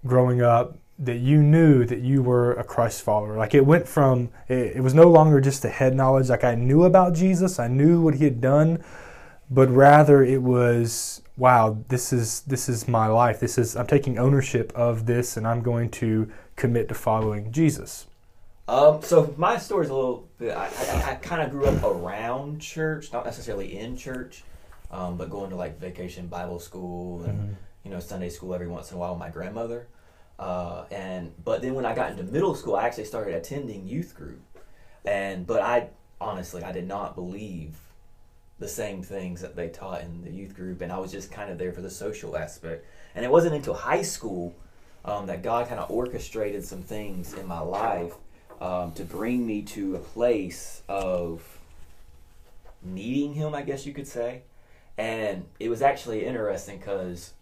growing 0.06 0.42
up 0.42 0.78
that 1.06 1.18
you 1.18 1.42
knew 1.42 1.86
that 1.86 2.00
you 2.00 2.22
were 2.22 2.54
a 2.54 2.64
Christ 2.64 3.02
follower. 3.02 3.38
Like 3.38 3.54
it 3.54 3.66
went 3.66 3.88
from 3.88 4.30
it, 4.48 4.78
it 4.78 4.82
was 4.82 4.94
no 4.94 5.10
longer 5.10 5.42
just 5.42 5.66
a 5.66 5.70
head 5.70 5.96
knowledge. 5.96 6.30
Like 6.30 6.44
I 6.44 6.56
knew 6.56 6.84
about 6.84 7.14
Jesus. 7.14 7.60
I 7.60 7.68
knew 7.68 8.02
what 8.02 8.16
he 8.16 8.24
had 8.24 8.42
done 8.42 8.84
but 9.50 9.70
rather 9.70 10.24
it 10.24 10.42
was 10.42 11.22
wow 11.38 11.78
this 11.90 12.12
is 12.12 12.42
this 12.42 12.68
is 12.68 12.88
my 12.88 13.08
life. 13.08 13.40
This 13.40 13.58
is 13.58 13.76
i'm 13.76 13.88
taking 13.88 14.18
ownership 14.18 14.72
of 14.76 15.06
this 15.06 15.38
and 15.38 15.48
i'm 15.48 15.62
going 15.62 15.90
to 15.90 16.32
commit 16.56 16.88
to 16.90 16.94
following 16.94 17.52
jesus. 17.52 18.08
Um, 18.66 19.02
so 19.02 19.34
my 19.38 19.58
story's 19.58 19.90
a 19.90 19.94
little 19.94 20.30
bit. 20.38 20.56
I, 20.56 20.68
I, 20.68 21.12
I 21.12 21.16
kind 21.16 21.42
of 21.42 21.52
grew 21.52 21.66
up 21.66 21.84
around 21.84 22.62
church, 22.62 23.12
not 23.12 23.26
necessarily 23.26 23.78
in 23.78 23.98
church, 23.98 24.46
um, 24.90 25.18
but 25.18 25.30
going 25.30 25.50
to 25.50 25.58
like 25.58 25.78
vacation 25.82 26.28
Bible 26.28 26.60
school 26.60 27.24
and 27.24 27.58
you 27.84 27.92
know 27.92 28.00
Sunday 28.00 28.30
school 28.30 28.54
every 28.54 28.68
once 28.68 28.90
in 28.92 28.98
a 28.98 29.00
while 29.00 29.12
with 29.12 29.20
my 29.20 29.30
grandmother. 29.30 29.88
Uh, 30.40 30.86
and 30.92 31.32
but 31.44 31.62
then 31.62 31.74
when 31.74 31.86
I 31.86 31.94
got 31.94 32.12
into 32.12 32.24
middle 32.24 32.56
school, 32.56 32.76
I 32.76 32.86
actually 32.86 33.06
started 33.06 33.36
attending 33.36 33.88
youth 33.88 34.16
group, 34.16 34.42
and 35.06 35.46
but 35.46 35.62
I 35.62 35.90
honestly 36.20 36.64
I 36.64 36.72
did 36.72 36.88
not 36.88 37.16
believe 37.16 37.76
the 38.60 38.68
same 38.68 39.04
things 39.04 39.42
that 39.42 39.56
they 39.56 39.68
taught 39.70 40.02
in 40.02 40.24
the 40.24 40.32
youth 40.32 40.56
group, 40.56 40.82
and 40.82 40.92
I 40.92 40.98
was 40.98 41.12
just 41.12 41.32
kind 41.32 41.52
of 41.52 41.58
there 41.58 41.72
for 41.72 41.82
the 41.82 41.90
social 41.90 42.38
aspect. 42.38 42.86
And 43.16 43.24
it 43.24 43.32
wasn't 43.32 43.56
until 43.56 43.74
high 43.74 44.02
school 44.02 44.56
um, 45.06 45.28
that 45.28 45.44
God 45.44 45.68
kind 45.68 45.80
of 45.80 45.92
orchestrated 45.92 46.64
some 46.64 46.82
things 46.82 47.34
in 47.34 47.46
my 47.46 47.60
life 47.60 48.14
um, 48.62 48.94
to 48.94 49.04
bring 49.04 49.46
me 49.46 49.62
to 49.64 49.96
a 49.96 50.00
place 50.00 50.82
of 50.88 51.60
needing 52.82 53.34
Him, 53.34 53.54
I 53.54 53.62
guess 53.62 53.86
you 53.86 53.94
could 53.94 54.08
say. 54.08 54.44
And 54.98 55.46
it 55.60 55.70
was 55.70 55.82
actually 55.82 56.26
interesting 56.26 56.78
because 56.78 57.34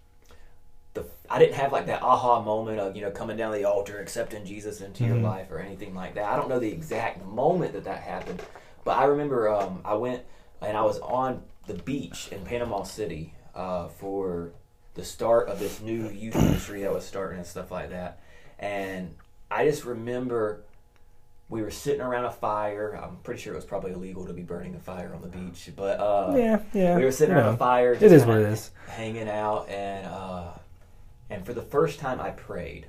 the 0.93 1.05
I 1.29 1.39
didn't 1.39 1.55
have 1.55 1.71
like 1.71 1.85
that 1.87 2.01
aha 2.01 2.41
moment 2.41 2.79
of 2.79 2.95
you 2.95 3.01
know 3.01 3.11
coming 3.11 3.37
down 3.37 3.51
the 3.53 3.63
altar, 3.65 3.99
accepting 3.99 4.45
Jesus 4.45 4.81
into 4.81 5.03
your 5.05 5.15
Mhm. 5.17 5.23
life 5.23 5.51
or 5.51 5.59
anything 5.59 5.95
like 5.95 6.15
that. 6.15 6.25
I 6.25 6.35
don't 6.35 6.49
know 6.49 6.59
the 6.59 6.71
exact 6.71 7.25
moment 7.25 7.73
that 7.73 7.85
that 7.85 8.01
happened, 8.01 8.41
but 8.83 8.97
I 8.97 9.05
remember 9.05 9.49
um, 9.49 9.81
I 9.85 9.93
went 9.93 10.23
and 10.61 10.75
I 10.77 10.81
was 10.83 10.99
on 10.99 11.43
the 11.67 11.75
beach 11.75 12.29
in 12.31 12.43
Panama 12.43 12.83
City 12.83 13.33
uh, 13.55 13.87
for 13.87 14.51
the 14.95 15.03
start 15.05 15.47
of 15.47 15.59
this 15.59 15.79
new 15.81 16.09
youth 16.09 16.35
ministry 16.35 16.81
that 16.81 16.91
was 16.93 17.05
starting 17.05 17.37
and 17.37 17.47
stuff 17.47 17.71
like 17.71 17.89
that. 17.91 18.19
And 18.59 19.15
I 19.49 19.65
just 19.65 19.85
remember 19.85 20.63
we 21.49 21.61
were 21.61 21.71
sitting 21.71 22.01
around 22.01 22.25
a 22.25 22.31
fire. 22.31 22.93
I'm 23.01 23.17
pretty 23.23 23.41
sure 23.41 23.53
it 23.53 23.55
was 23.57 23.65
probably 23.65 23.91
illegal 23.91 24.25
to 24.25 24.33
be 24.33 24.41
burning 24.41 24.75
a 24.75 24.79
fire 24.79 25.13
on 25.13 25.21
the 25.21 25.27
beach, 25.29 25.69
but 25.75 25.99
uh, 25.99 26.33
yeah 26.37 26.59
yeah 26.73 26.95
we 26.97 27.03
were 27.05 27.11
sitting 27.11 27.33
around 27.35 27.45
know, 27.45 27.51
a 27.53 27.57
fire. 27.57 27.93
it 27.93 27.99
just 28.01 28.13
is 28.13 28.25
what 28.25 28.37
it 28.37 28.47
is 28.47 28.71
Hanging 28.87 29.29
out, 29.29 29.67
and 29.69 30.05
uh, 30.07 30.51
and 31.31 31.45
for 31.45 31.53
the 31.53 31.61
first 31.61 31.97
time, 31.97 32.19
I 32.19 32.31
prayed. 32.31 32.87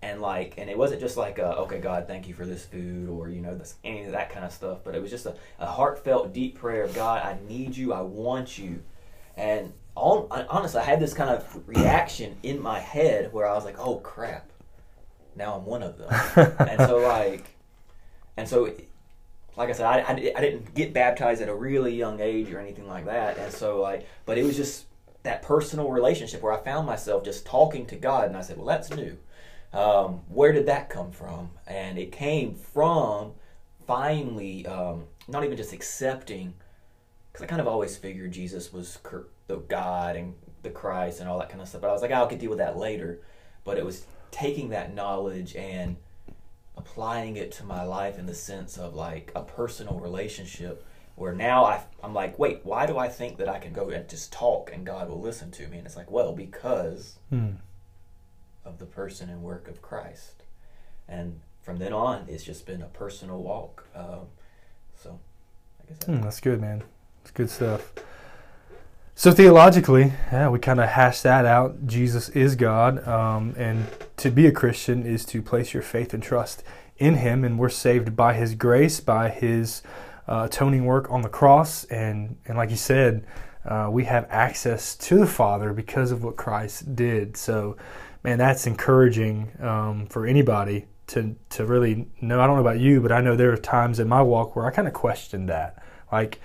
And 0.00 0.20
like, 0.20 0.54
and 0.56 0.68
it 0.68 0.76
wasn't 0.76 1.00
just 1.00 1.16
like, 1.16 1.38
uh, 1.38 1.54
okay, 1.58 1.78
God, 1.78 2.08
thank 2.08 2.26
you 2.26 2.34
for 2.34 2.46
this 2.46 2.64
food, 2.64 3.08
or 3.08 3.28
you 3.28 3.40
know, 3.40 3.54
this, 3.54 3.76
any 3.84 4.02
of 4.04 4.12
that 4.12 4.30
kind 4.30 4.44
of 4.44 4.50
stuff. 4.50 4.78
But 4.82 4.96
it 4.96 5.02
was 5.02 5.10
just 5.10 5.26
a, 5.26 5.36
a 5.60 5.66
heartfelt, 5.66 6.32
deep 6.32 6.58
prayer 6.58 6.82
of 6.82 6.94
God, 6.94 7.22
I 7.22 7.36
need 7.46 7.76
you, 7.76 7.92
I 7.92 8.00
want 8.00 8.58
you. 8.58 8.82
And 9.36 9.72
on, 9.94 10.26
honestly, 10.48 10.80
I 10.80 10.84
had 10.84 10.98
this 10.98 11.12
kind 11.12 11.30
of 11.30 11.68
reaction 11.68 12.36
in 12.42 12.60
my 12.60 12.80
head 12.80 13.32
where 13.32 13.46
I 13.46 13.52
was 13.52 13.64
like, 13.64 13.78
oh 13.78 13.96
crap, 13.96 14.50
now 15.36 15.54
I'm 15.54 15.66
one 15.66 15.82
of 15.82 15.98
them. 15.98 16.08
and 16.58 16.80
so 16.80 16.96
like, 16.96 17.44
and 18.36 18.48
so 18.48 18.72
like 19.56 19.68
I 19.68 19.72
said, 19.72 19.86
I, 19.86 19.98
I, 20.00 20.12
I 20.12 20.40
didn't 20.40 20.74
get 20.74 20.94
baptized 20.94 21.42
at 21.42 21.50
a 21.50 21.54
really 21.54 21.94
young 21.94 22.20
age 22.20 22.50
or 22.50 22.58
anything 22.58 22.88
like 22.88 23.04
that. 23.04 23.36
And 23.36 23.52
so 23.52 23.80
like, 23.80 24.08
but 24.24 24.38
it 24.38 24.44
was 24.44 24.56
just 24.56 24.86
that 25.22 25.42
personal 25.42 25.90
relationship 25.90 26.42
where 26.42 26.52
I 26.52 26.58
found 26.58 26.86
myself 26.86 27.24
just 27.24 27.46
talking 27.46 27.86
to 27.86 27.96
God, 27.96 28.26
and 28.26 28.36
I 28.36 28.42
said, 28.42 28.56
well, 28.56 28.66
that's 28.66 28.90
new. 28.90 29.16
Um, 29.72 30.22
where 30.28 30.52
did 30.52 30.66
that 30.66 30.90
come 30.90 31.12
from? 31.12 31.50
And 31.66 31.98
it 31.98 32.12
came 32.12 32.54
from 32.54 33.32
finally 33.86 34.66
um, 34.66 35.04
not 35.28 35.44
even 35.44 35.56
just 35.56 35.72
accepting, 35.72 36.54
because 37.32 37.44
I 37.44 37.46
kind 37.46 37.60
of 37.60 37.68
always 37.68 37.96
figured 37.96 38.32
Jesus 38.32 38.72
was 38.72 38.98
the 39.46 39.56
God 39.56 40.16
and 40.16 40.34
the 40.62 40.70
Christ 40.70 41.20
and 41.20 41.28
all 41.28 41.38
that 41.38 41.48
kind 41.48 41.62
of 41.62 41.68
stuff. 41.68 41.80
But 41.80 41.90
I 41.90 41.92
was 41.92 42.02
like, 42.02 42.10
oh, 42.10 42.24
I 42.24 42.26
could 42.26 42.38
deal 42.38 42.50
with 42.50 42.58
that 42.58 42.76
later. 42.76 43.20
But 43.64 43.78
it 43.78 43.84
was 43.84 44.04
taking 44.30 44.70
that 44.70 44.94
knowledge 44.94 45.54
and 45.56 45.96
applying 46.76 47.36
it 47.36 47.52
to 47.52 47.64
my 47.64 47.84
life 47.84 48.18
in 48.18 48.26
the 48.26 48.34
sense 48.34 48.76
of 48.76 48.94
like 48.94 49.30
a 49.34 49.42
personal 49.42 49.98
relationship 50.00 50.84
where 51.22 51.32
now 51.32 51.64
I, 51.64 51.80
I'm 52.02 52.12
like, 52.12 52.36
wait, 52.36 52.62
why 52.64 52.84
do 52.84 52.98
I 52.98 53.08
think 53.08 53.36
that 53.36 53.48
I 53.48 53.60
can 53.60 53.72
go 53.72 53.90
and 53.90 54.08
just 54.08 54.32
talk 54.32 54.72
and 54.74 54.84
God 54.84 55.08
will 55.08 55.20
listen 55.20 55.52
to 55.52 55.68
me? 55.68 55.78
And 55.78 55.86
it's 55.86 55.96
like, 55.96 56.10
well, 56.10 56.32
because 56.32 57.20
hmm. 57.30 57.50
of 58.64 58.80
the 58.80 58.86
person 58.86 59.30
and 59.30 59.40
work 59.40 59.68
of 59.68 59.80
Christ. 59.80 60.42
And 61.06 61.38
from 61.62 61.78
then 61.78 61.92
on, 61.92 62.26
it's 62.28 62.42
just 62.42 62.66
been 62.66 62.82
a 62.82 62.86
personal 62.86 63.40
walk. 63.40 63.86
Um, 63.94 64.26
so, 65.00 65.20
I 65.80 65.86
guess 65.86 65.98
that's, 65.98 66.04
hmm, 66.06 66.22
that's 66.22 66.40
good, 66.40 66.60
man. 66.60 66.82
It's 67.20 67.30
good 67.30 67.50
stuff. 67.50 67.92
So 69.14 69.30
theologically, 69.30 70.12
yeah, 70.32 70.48
we 70.48 70.58
kind 70.58 70.80
of 70.80 70.88
hash 70.88 71.20
that 71.20 71.44
out. 71.44 71.86
Jesus 71.86 72.30
is 72.30 72.56
God, 72.56 73.06
um, 73.06 73.54
and 73.56 73.86
to 74.16 74.32
be 74.32 74.48
a 74.48 74.52
Christian 74.52 75.06
is 75.06 75.24
to 75.26 75.40
place 75.40 75.72
your 75.72 75.84
faith 75.84 76.12
and 76.12 76.22
trust 76.22 76.64
in 76.96 77.16
Him, 77.16 77.44
and 77.44 77.60
we're 77.60 77.68
saved 77.68 78.16
by 78.16 78.34
His 78.34 78.56
grace, 78.56 78.98
by 78.98 79.28
His 79.28 79.82
uh, 80.28 80.48
atoning 80.50 80.84
work 80.84 81.10
on 81.10 81.22
the 81.22 81.28
cross, 81.28 81.84
and 81.84 82.36
and 82.46 82.56
like 82.56 82.70
you 82.70 82.76
said, 82.76 83.26
uh, 83.64 83.88
we 83.90 84.04
have 84.04 84.26
access 84.30 84.96
to 84.96 85.18
the 85.18 85.26
Father 85.26 85.72
because 85.72 86.12
of 86.12 86.24
what 86.24 86.36
Christ 86.36 86.94
did. 86.94 87.36
So, 87.36 87.76
man, 88.22 88.38
that's 88.38 88.66
encouraging 88.66 89.52
um, 89.60 90.06
for 90.06 90.26
anybody 90.26 90.86
to 91.08 91.36
to 91.50 91.66
really 91.66 92.08
know. 92.20 92.40
I 92.40 92.46
don't 92.46 92.56
know 92.56 92.62
about 92.62 92.80
you, 92.80 93.00
but 93.00 93.12
I 93.12 93.20
know 93.20 93.36
there 93.36 93.52
are 93.52 93.56
times 93.56 93.98
in 93.98 94.08
my 94.08 94.22
walk 94.22 94.56
where 94.56 94.66
I 94.66 94.70
kind 94.70 94.88
of 94.88 94.94
question 94.94 95.46
that, 95.46 95.82
like, 96.10 96.40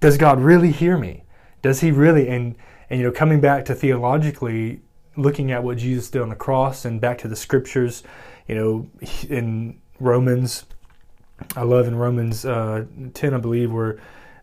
does 0.00 0.16
God 0.16 0.40
really 0.40 0.70
hear 0.70 0.98
me? 0.98 1.24
does 1.62 1.80
he 1.80 1.90
really 1.90 2.28
and 2.28 2.54
and 2.88 3.00
you 3.00 3.06
know 3.06 3.12
coming 3.12 3.40
back 3.40 3.64
to 3.64 3.74
theologically 3.74 4.80
looking 5.16 5.52
at 5.52 5.62
what 5.62 5.78
Jesus 5.78 6.10
did 6.10 6.22
on 6.22 6.28
the 6.28 6.36
cross 6.36 6.84
and 6.84 7.00
back 7.00 7.18
to 7.18 7.28
the 7.28 7.36
scriptures 7.36 8.02
you 8.48 8.54
know 8.54 8.88
in 9.28 9.80
Romans 9.98 10.64
I 11.56 11.62
love 11.62 11.86
in 11.86 11.96
Romans 11.96 12.44
uh, 12.44 12.84
10 13.14 13.34
I 13.34 13.38
believe 13.38 13.72
where 13.72 13.98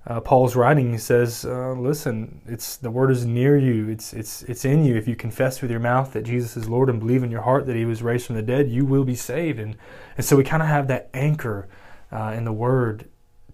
uh, 0.06 0.22
Paul's 0.22 0.56
writing 0.56 0.92
he 0.92 0.98
says 0.98 1.46
uh, 1.46 1.74
listen 1.74 2.42
it's 2.46 2.78
the 2.78 2.92
word 2.92 3.12
is 3.12 3.26
near 3.26 3.58
you 3.58 3.90
it's 3.90 4.14
it's 4.14 4.44
it's 4.44 4.66
in 4.66 4.86
you 4.86 4.96
if 4.96 5.08
you 5.08 5.16
confess 5.16 5.62
with 5.62 5.70
your 5.70 5.80
mouth 5.80 6.14
that 6.14 6.24
Jesus 6.24 6.56
is 6.56 6.70
Lord 6.70 6.90
and 6.90 7.00
believe 7.00 7.24
in 7.24 7.32
your 7.32 7.42
heart 7.42 7.66
that 7.66 7.76
he 7.76 7.86
was 7.86 8.02
raised 8.02 8.26
from 8.26 8.36
the 8.36 8.42
dead 8.42 8.70
you 8.70 8.86
will 8.86 9.04
be 9.04 9.16
saved 9.16 9.60
and 9.60 9.78
and 10.16 10.26
so 10.26 10.36
we 10.36 10.44
kind 10.44 10.64
of 10.64 10.70
have 10.70 10.88
that 10.88 11.10
anchor 11.14 11.68
uh, 12.12 12.34
in 12.36 12.46
the 12.46 12.54
word 12.54 13.10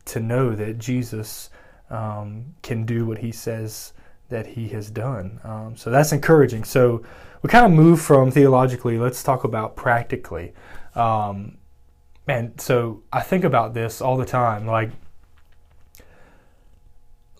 to 0.05 0.19
know 0.19 0.55
that 0.55 0.77
Jesus 0.77 1.49
um, 1.89 2.55
can 2.61 2.85
do 2.85 3.05
what 3.05 3.19
he 3.19 3.31
says 3.31 3.93
that 4.29 4.47
he 4.47 4.67
has 4.69 4.89
done. 4.89 5.39
Um, 5.43 5.75
so 5.77 5.89
that's 5.89 6.11
encouraging. 6.11 6.63
So 6.63 7.03
we 7.41 7.49
kind 7.49 7.65
of 7.65 7.71
move 7.71 8.01
from 8.01 8.31
theologically, 8.31 8.97
let's 8.97 9.21
talk 9.23 9.43
about 9.43 9.75
practically. 9.75 10.53
Um, 10.95 11.57
man, 12.27 12.57
so 12.57 13.03
I 13.11 13.21
think 13.21 13.43
about 13.43 13.73
this 13.73 14.01
all 14.01 14.17
the 14.17 14.25
time. 14.25 14.65
Like, 14.65 14.91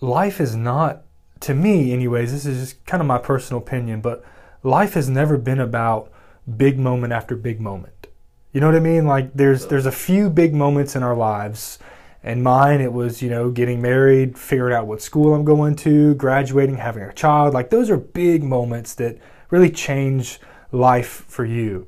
life 0.00 0.40
is 0.40 0.54
not, 0.54 1.02
to 1.40 1.54
me, 1.54 1.92
anyways, 1.92 2.32
this 2.32 2.46
is 2.46 2.70
just 2.70 2.84
kind 2.86 3.00
of 3.00 3.06
my 3.06 3.18
personal 3.18 3.62
opinion, 3.62 4.00
but 4.00 4.24
life 4.62 4.94
has 4.94 5.08
never 5.08 5.36
been 5.38 5.60
about 5.60 6.10
big 6.56 6.78
moment 6.78 7.12
after 7.12 7.36
big 7.36 7.60
moment. 7.60 8.08
You 8.52 8.60
know 8.60 8.66
what 8.66 8.76
I 8.76 8.80
mean? 8.80 9.04
Like 9.04 9.34
there's 9.34 9.66
there's 9.66 9.86
a 9.86 9.90
few 9.90 10.30
big 10.30 10.54
moments 10.54 10.94
in 10.94 11.02
our 11.02 11.16
lives 11.16 11.80
and 12.24 12.42
mine, 12.42 12.80
it 12.80 12.92
was, 12.92 13.20
you 13.20 13.28
know, 13.28 13.50
getting 13.50 13.82
married, 13.82 14.38
figuring 14.38 14.74
out 14.74 14.86
what 14.86 15.02
school 15.02 15.34
I'm 15.34 15.44
going 15.44 15.76
to, 15.76 16.14
graduating, 16.14 16.78
having 16.78 17.02
a 17.02 17.12
child. 17.12 17.52
Like, 17.52 17.68
those 17.68 17.90
are 17.90 17.98
big 17.98 18.42
moments 18.42 18.94
that 18.94 19.18
really 19.50 19.70
change 19.70 20.40
life 20.72 21.26
for 21.28 21.44
you. 21.44 21.86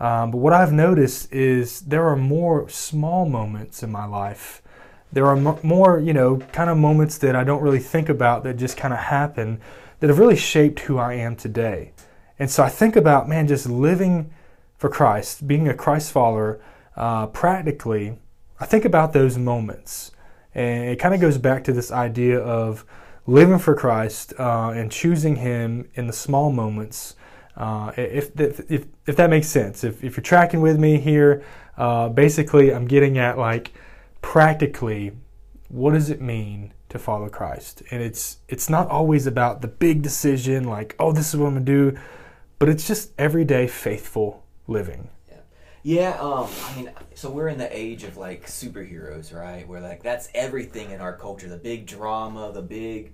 Um, 0.00 0.30
but 0.30 0.38
what 0.38 0.52
I've 0.52 0.72
noticed 0.72 1.32
is 1.32 1.80
there 1.80 2.06
are 2.06 2.16
more 2.16 2.68
small 2.68 3.28
moments 3.28 3.82
in 3.82 3.90
my 3.90 4.04
life. 4.04 4.62
There 5.12 5.26
are 5.26 5.36
more, 5.36 5.98
you 5.98 6.12
know, 6.12 6.36
kind 6.52 6.70
of 6.70 6.76
moments 6.76 7.18
that 7.18 7.34
I 7.34 7.44
don't 7.44 7.62
really 7.62 7.78
think 7.78 8.08
about 8.08 8.44
that 8.44 8.56
just 8.56 8.76
kind 8.76 8.92
of 8.94 9.00
happen 9.00 9.60
that 10.00 10.08
have 10.08 10.18
really 10.18 10.36
shaped 10.36 10.80
who 10.80 10.98
I 10.98 11.14
am 11.14 11.34
today. 11.34 11.92
And 12.38 12.50
so 12.50 12.62
I 12.62 12.68
think 12.68 12.94
about, 12.94 13.28
man, 13.28 13.48
just 13.48 13.68
living 13.68 14.30
for 14.76 14.88
Christ, 14.88 15.48
being 15.48 15.66
a 15.66 15.74
Christ 15.74 16.12
follower, 16.12 16.60
uh, 16.96 17.26
practically 17.28 18.18
I 18.60 18.66
think 18.66 18.84
about 18.84 19.12
those 19.12 19.38
moments, 19.38 20.10
and 20.52 20.90
it 20.90 20.96
kind 20.98 21.14
of 21.14 21.20
goes 21.20 21.38
back 21.38 21.62
to 21.64 21.72
this 21.72 21.92
idea 21.92 22.40
of 22.40 22.84
living 23.24 23.60
for 23.60 23.74
Christ 23.74 24.32
uh, 24.36 24.70
and 24.70 24.90
choosing 24.90 25.36
Him 25.36 25.88
in 25.94 26.08
the 26.08 26.12
small 26.12 26.50
moments. 26.50 27.14
Uh, 27.58 27.92
if, 27.96 28.30
if, 28.40 28.86
if 29.06 29.16
that 29.16 29.28
makes 29.28 29.48
sense, 29.48 29.82
if, 29.84 30.02
if 30.02 30.16
you're 30.16 30.22
tracking 30.22 30.60
with 30.60 30.78
me 30.78 30.98
here, 30.98 31.44
uh, 31.76 32.08
basically 32.08 32.72
I'm 32.72 32.86
getting 32.86 33.18
at 33.18 33.36
like 33.36 33.72
practically 34.22 35.12
what 35.68 35.92
does 35.92 36.08
it 36.08 36.20
mean 36.20 36.72
to 36.88 36.98
follow 36.98 37.28
Christ? 37.28 37.82
And 37.90 38.02
it's 38.02 38.38
it's 38.48 38.70
not 38.70 38.88
always 38.88 39.26
about 39.26 39.60
the 39.60 39.68
big 39.68 40.02
decision 40.02 40.64
like 40.64 40.96
oh 40.98 41.12
this 41.12 41.28
is 41.28 41.36
what 41.36 41.48
I'm 41.48 41.54
gonna 41.54 41.64
do, 41.64 41.98
but 42.58 42.68
it's 42.68 42.86
just 42.86 43.12
everyday 43.18 43.66
faithful 43.66 44.44
living. 44.66 45.10
Yeah, 45.84 46.18
um, 46.20 46.48
I 46.64 46.76
mean, 46.76 46.90
so 47.14 47.30
we're 47.30 47.48
in 47.48 47.56
the 47.56 47.76
age 47.76 48.02
of 48.02 48.16
like 48.16 48.46
superheroes, 48.46 49.34
right? 49.34 49.66
Where 49.66 49.80
like 49.80 50.02
that's 50.02 50.28
everything 50.34 50.90
in 50.90 51.00
our 51.00 51.16
culture, 51.16 51.48
the 51.48 51.56
big 51.56 51.86
drama, 51.86 52.50
the 52.52 52.62
big, 52.62 53.12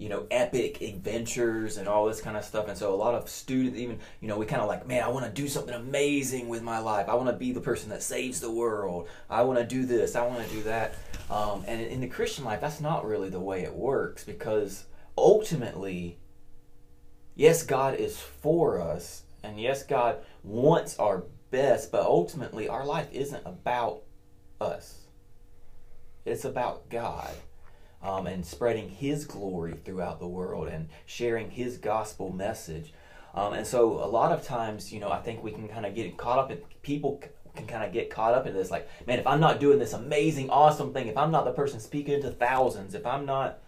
you 0.00 0.08
know, 0.08 0.26
epic 0.30 0.80
adventures 0.80 1.76
and 1.76 1.86
all 1.86 2.06
this 2.06 2.22
kind 2.22 2.34
of 2.34 2.42
stuff. 2.42 2.68
And 2.68 2.78
so 2.78 2.94
a 2.94 2.96
lot 2.96 3.14
of 3.14 3.28
students, 3.28 3.78
even, 3.78 3.98
you 4.22 4.28
know, 4.28 4.38
we 4.38 4.46
kind 4.46 4.62
of 4.62 4.66
like, 4.66 4.86
man, 4.88 5.02
I 5.02 5.08
want 5.08 5.26
to 5.26 5.30
do 5.30 5.46
something 5.46 5.74
amazing 5.74 6.48
with 6.48 6.62
my 6.62 6.78
life. 6.78 7.06
I 7.06 7.14
want 7.16 7.28
to 7.28 7.34
be 7.34 7.52
the 7.52 7.60
person 7.60 7.90
that 7.90 8.02
saves 8.02 8.40
the 8.40 8.50
world. 8.50 9.08
I 9.28 9.42
want 9.42 9.58
to 9.58 9.66
do 9.66 9.84
this. 9.84 10.16
I 10.16 10.26
want 10.26 10.42
to 10.48 10.54
do 10.54 10.62
that. 10.62 10.94
Um, 11.28 11.64
and 11.66 11.82
in 11.82 12.00
the 12.00 12.08
Christian 12.08 12.46
life, 12.46 12.62
that's 12.62 12.80
not 12.80 13.04
really 13.04 13.28
the 13.28 13.40
way 13.40 13.62
it 13.62 13.74
works 13.74 14.24
because 14.24 14.86
ultimately, 15.18 16.18
yes, 17.34 17.62
God 17.62 17.94
is 17.94 18.18
for 18.18 18.80
us, 18.80 19.24
and 19.42 19.60
yes, 19.60 19.82
God 19.82 20.16
wants 20.42 20.98
our 20.98 21.24
best, 21.50 21.92
but 21.92 22.06
ultimately 22.06 22.70
our 22.70 22.86
life 22.86 23.08
isn't 23.12 23.42
about 23.44 24.00
us. 24.62 25.02
It's 26.24 26.46
about 26.46 26.88
God 26.88 27.34
um, 28.02 28.26
and 28.26 28.44
spreading 28.44 28.88
His 28.88 29.24
glory 29.24 29.74
throughout 29.84 30.18
the 30.18 30.26
world 30.26 30.68
and 30.68 30.88
sharing 31.06 31.50
His 31.50 31.78
gospel 31.78 32.32
message. 32.32 32.92
Um, 33.34 33.52
and 33.52 33.66
so 33.66 34.02
a 34.02 34.06
lot 34.06 34.32
of 34.32 34.44
times, 34.44 34.92
you 34.92 35.00
know, 35.00 35.10
I 35.10 35.20
think 35.20 35.42
we 35.42 35.52
can 35.52 35.68
kind 35.68 35.86
of 35.86 35.94
get 35.94 36.16
caught 36.16 36.38
up 36.38 36.50
in 36.50 36.58
people 36.82 37.22
can 37.54 37.66
kind 37.66 37.84
of 37.84 37.92
get 37.92 38.10
caught 38.10 38.34
up 38.34 38.46
in 38.46 38.54
this 38.54 38.70
like, 38.70 38.88
man, 39.06 39.18
if 39.18 39.26
I'm 39.26 39.40
not 39.40 39.60
doing 39.60 39.78
this 39.78 39.92
amazing, 39.92 40.50
awesome 40.50 40.92
thing, 40.92 41.08
if 41.08 41.16
I'm 41.16 41.30
not 41.30 41.44
the 41.44 41.52
person 41.52 41.80
speaking 41.80 42.20
to 42.22 42.30
thousands, 42.30 42.94
if 42.94 43.06
I'm 43.06 43.26
not 43.26 43.58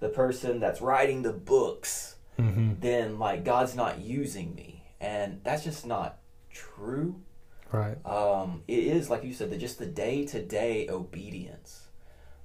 the 0.00 0.08
person 0.08 0.60
that's 0.60 0.80
writing 0.80 1.22
the 1.22 1.32
books, 1.32 2.16
mm-hmm. 2.38 2.74
then 2.80 3.18
like 3.18 3.44
God's 3.44 3.74
not 3.74 4.00
using 4.00 4.54
me. 4.54 4.84
And 5.00 5.40
that's 5.44 5.64
just 5.64 5.86
not 5.86 6.18
true. 6.50 7.20
Right. 7.72 8.04
Um, 8.06 8.62
it 8.68 8.84
is 8.84 9.10
like 9.10 9.24
you 9.24 9.32
said, 9.32 9.50
the, 9.50 9.56
just 9.56 9.78
the 9.78 9.86
day 9.86 10.24
to 10.26 10.42
day 10.42 10.88
obedience 10.88 11.88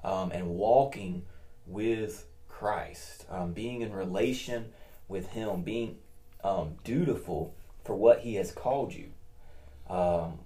um, 0.03 0.31
and 0.31 0.49
walking 0.49 1.23
with 1.67 2.25
Christ, 2.47 3.25
um, 3.29 3.53
being 3.53 3.81
in 3.81 3.93
relation 3.93 4.71
with 5.07 5.27
Him, 5.27 5.61
being 5.61 5.97
um, 6.43 6.75
dutiful 6.83 7.55
for 7.83 7.95
what 7.95 8.21
He 8.21 8.35
has 8.35 8.51
called 8.51 8.93
you. 8.93 9.09
Um, 9.89 10.39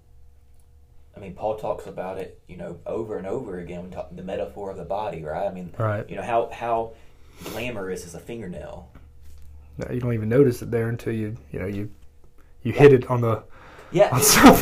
I 1.16 1.20
mean, 1.20 1.34
Paul 1.34 1.58
talks 1.58 1.88
about 1.88 2.18
it, 2.18 2.40
you 2.48 2.58
know, 2.58 2.80
over 2.86 3.18
and 3.18 3.28
over 3.28 3.60
again. 3.60 3.94
The 4.12 4.24
metaphor 4.24 4.72
of 4.72 4.78
the 4.78 4.86
body, 4.86 5.24
right? 5.24 5.48
I 5.48 5.54
mean, 5.54 5.74
right. 5.78 6.10
You 6.10 6.16
know 6.16 6.22
how 6.22 6.50
how 6.52 6.94
glamorous 7.44 8.06
is 8.06 8.16
a 8.16 8.20
fingernail. 8.20 8.90
You 9.92 10.00
don't 10.00 10.14
even 10.14 10.30
notice 10.30 10.62
it 10.62 10.72
there 10.72 10.90
until 10.90 11.14
you 11.14 11.38
you 11.52 11.60
know 11.60 11.66
you 11.66 11.92
you 12.64 12.72
hit 12.72 12.94
it 12.94 13.10
on 13.10 13.22
the 13.22 13.44
yeah, 13.92 14.10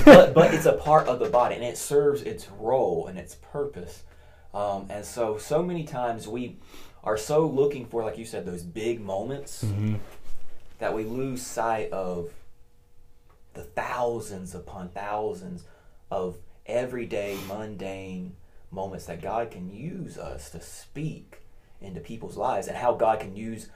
but, 0.05 0.33
but 0.33 0.53
it's 0.53 0.65
a 0.65 0.73
part 0.73 1.07
of 1.07 1.19
the 1.19 1.29
body 1.29 1.55
and 1.55 1.63
it 1.63 1.77
serves 1.77 2.23
its 2.23 2.49
role 2.49 3.07
and 3.07 3.17
its 3.17 3.35
purpose. 3.35 4.03
Um, 4.53 4.87
and 4.89 5.05
so, 5.05 5.37
so 5.37 5.61
many 5.61 5.83
times 5.83 6.27
we 6.27 6.57
are 7.03 7.17
so 7.17 7.45
looking 7.45 7.85
for, 7.85 8.03
like 8.03 8.17
you 8.17 8.25
said, 8.25 8.45
those 8.45 8.63
big 8.63 8.99
moments 8.99 9.63
mm-hmm. 9.63 9.95
that 10.79 10.93
we 10.93 11.03
lose 11.03 11.45
sight 11.45 11.91
of 11.91 12.31
the 13.53 13.63
thousands 13.63 14.55
upon 14.55 14.89
thousands 14.89 15.63
of 16.11 16.37
everyday, 16.65 17.37
mundane 17.47 18.35
moments 18.71 19.05
that 19.05 19.21
God 19.21 19.51
can 19.51 19.73
use 19.73 20.17
us 20.17 20.49
to 20.51 20.61
speak 20.61 21.41
into 21.81 21.99
people's 21.99 22.37
lives 22.37 22.67
and 22.67 22.77
how 22.77 22.93
God 22.93 23.19
can 23.19 23.35
use 23.35 23.69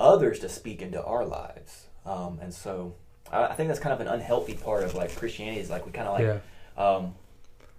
others 0.00 0.40
to 0.40 0.48
speak 0.48 0.82
into 0.82 1.02
our 1.02 1.24
lives. 1.24 1.86
Um, 2.04 2.38
and 2.42 2.52
so 2.52 2.94
I, 3.30 3.46
I 3.46 3.54
think 3.54 3.68
that's 3.68 3.80
kind 3.80 3.92
of 3.92 4.00
an 4.00 4.08
unhealthy 4.08 4.54
part 4.54 4.82
of 4.82 4.94
like 4.94 5.14
Christianity. 5.16 5.60
Is 5.60 5.70
like 5.70 5.86
we 5.86 5.92
kind 5.92 6.08
of 6.08 6.14
like 6.14 6.42
yeah. 6.76 6.84
um, 6.84 7.14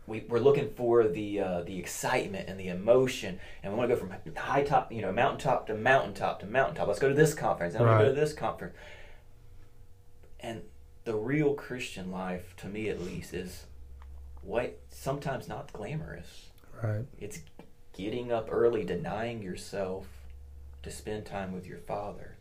we, 0.07 0.24
we're 0.27 0.39
looking 0.39 0.69
for 0.69 1.07
the 1.07 1.39
uh, 1.39 1.62
the 1.62 1.79
excitement 1.79 2.47
and 2.47 2.59
the 2.59 2.67
emotion, 2.67 3.39
and 3.63 3.74
we 3.74 3.77
want 3.77 3.89
to 3.89 3.95
go 3.95 4.00
from 4.00 4.13
high 4.35 4.63
top, 4.63 4.91
you 4.91 5.01
know, 5.01 5.12
mountaintop 5.12 5.67
to 5.67 5.75
mountaintop 5.75 6.39
to 6.41 6.45
mountaintop. 6.45 6.88
Let's 6.88 7.00
go 7.00 7.09
to 7.09 7.15
this 7.15 7.33
conference, 7.33 7.75
and 7.75 7.85
right. 7.85 7.97
we 7.97 8.03
go 8.05 8.09
to 8.13 8.19
this 8.19 8.33
conference. 8.33 8.75
And 10.39 10.62
the 11.05 11.15
real 11.15 11.53
Christian 11.53 12.12
life, 12.12 12.55
to 12.57 12.67
me 12.67 12.89
at 12.89 13.01
least, 13.01 13.33
is 13.33 13.65
what 14.41 14.79
sometimes 14.89 15.47
not 15.47 15.74
glamorous. 15.74 16.50
Right. 16.83 17.05
It's 17.19 17.39
getting 17.97 18.31
up 18.31 18.50
early, 18.51 18.83
denying 18.83 19.41
yourself 19.41 20.07
to 20.83 20.91
spend 20.91 21.25
time 21.25 21.51
with 21.51 21.65
your 21.65 21.79
Father. 21.79 22.35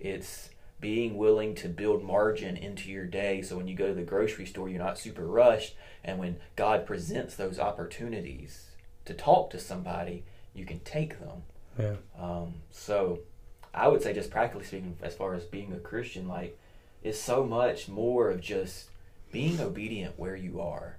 It's 0.00 0.50
being 0.82 1.16
willing 1.16 1.54
to 1.54 1.68
build 1.68 2.02
margin 2.02 2.56
into 2.56 2.90
your 2.90 3.06
day 3.06 3.40
so 3.40 3.56
when 3.56 3.68
you 3.68 3.74
go 3.74 3.86
to 3.86 3.94
the 3.94 4.02
grocery 4.02 4.44
store, 4.44 4.68
you're 4.68 4.82
not 4.82 4.98
super 4.98 5.24
rushed. 5.24 5.76
And 6.04 6.18
when 6.18 6.40
God 6.56 6.84
presents 6.84 7.36
those 7.36 7.58
opportunities 7.58 8.72
to 9.04 9.14
talk 9.14 9.48
to 9.50 9.60
somebody, 9.60 10.24
you 10.52 10.66
can 10.66 10.80
take 10.80 11.20
them. 11.20 11.44
Yeah. 11.78 11.94
Um, 12.18 12.54
so 12.70 13.20
I 13.72 13.88
would 13.88 14.02
say, 14.02 14.12
just 14.12 14.30
practically 14.30 14.66
speaking, 14.66 14.96
as 15.00 15.14
far 15.14 15.34
as 15.34 15.44
being 15.44 15.72
a 15.72 15.78
Christian, 15.78 16.26
like, 16.28 16.58
is 17.02 17.18
so 17.18 17.44
much 17.44 17.88
more 17.88 18.28
of 18.30 18.40
just 18.40 18.90
being 19.30 19.60
obedient 19.60 20.18
where 20.18 20.36
you 20.36 20.60
are. 20.60 20.98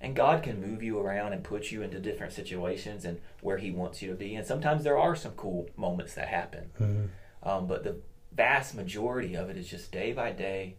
And 0.00 0.14
God 0.14 0.42
can 0.42 0.60
move 0.60 0.82
you 0.82 1.00
around 1.00 1.32
and 1.32 1.42
put 1.42 1.72
you 1.72 1.80
into 1.82 1.98
different 1.98 2.34
situations 2.34 3.06
and 3.06 3.20
where 3.40 3.56
He 3.56 3.70
wants 3.70 4.02
you 4.02 4.10
to 4.10 4.14
be. 4.14 4.34
And 4.34 4.46
sometimes 4.46 4.84
there 4.84 4.98
are 4.98 5.16
some 5.16 5.32
cool 5.32 5.70
moments 5.78 6.14
that 6.14 6.28
happen. 6.28 6.70
Mm-hmm. 6.78 7.48
Um, 7.48 7.66
but 7.66 7.84
the 7.84 7.96
vast 8.34 8.74
majority 8.74 9.34
of 9.34 9.50
it 9.50 9.56
is 9.56 9.68
just 9.68 9.92
day 9.92 10.12
by 10.12 10.32
day 10.32 10.76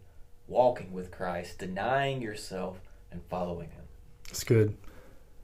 walking 0.48 0.92
with 0.92 1.10
Christ, 1.10 1.58
denying 1.58 2.22
yourself 2.22 2.80
and 3.10 3.22
following 3.28 3.70
Him. 3.70 3.84
It's 4.28 4.44
good. 4.44 4.76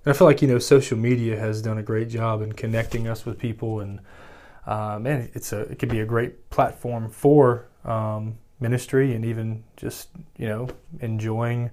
And 0.04 0.12
I 0.14 0.16
feel 0.16 0.26
like 0.26 0.42
you 0.42 0.49
know 0.49 0.59
social 0.59 0.99
media 0.99 1.38
has 1.38 1.62
done 1.62 1.78
a 1.78 1.83
great 1.83 2.09
job 2.09 2.42
in 2.42 2.52
connecting 2.52 3.07
us 3.07 3.25
with 3.25 3.38
people, 3.38 3.81
and 3.81 4.00
uh, 4.66 4.99
man, 4.99 5.31
it's 5.35 5.52
a 5.52 5.61
it 5.62 5.78
can 5.78 5.88
be 5.88 6.00
a 6.00 6.07
great 6.07 6.50
platform 6.50 7.09
for 7.09 7.69
um, 7.85 8.38
ministry 8.61 9.14
and 9.14 9.25
even 9.25 9.62
just 9.76 10.09
you 10.37 10.49
know 10.49 10.69
enjoying 11.00 11.71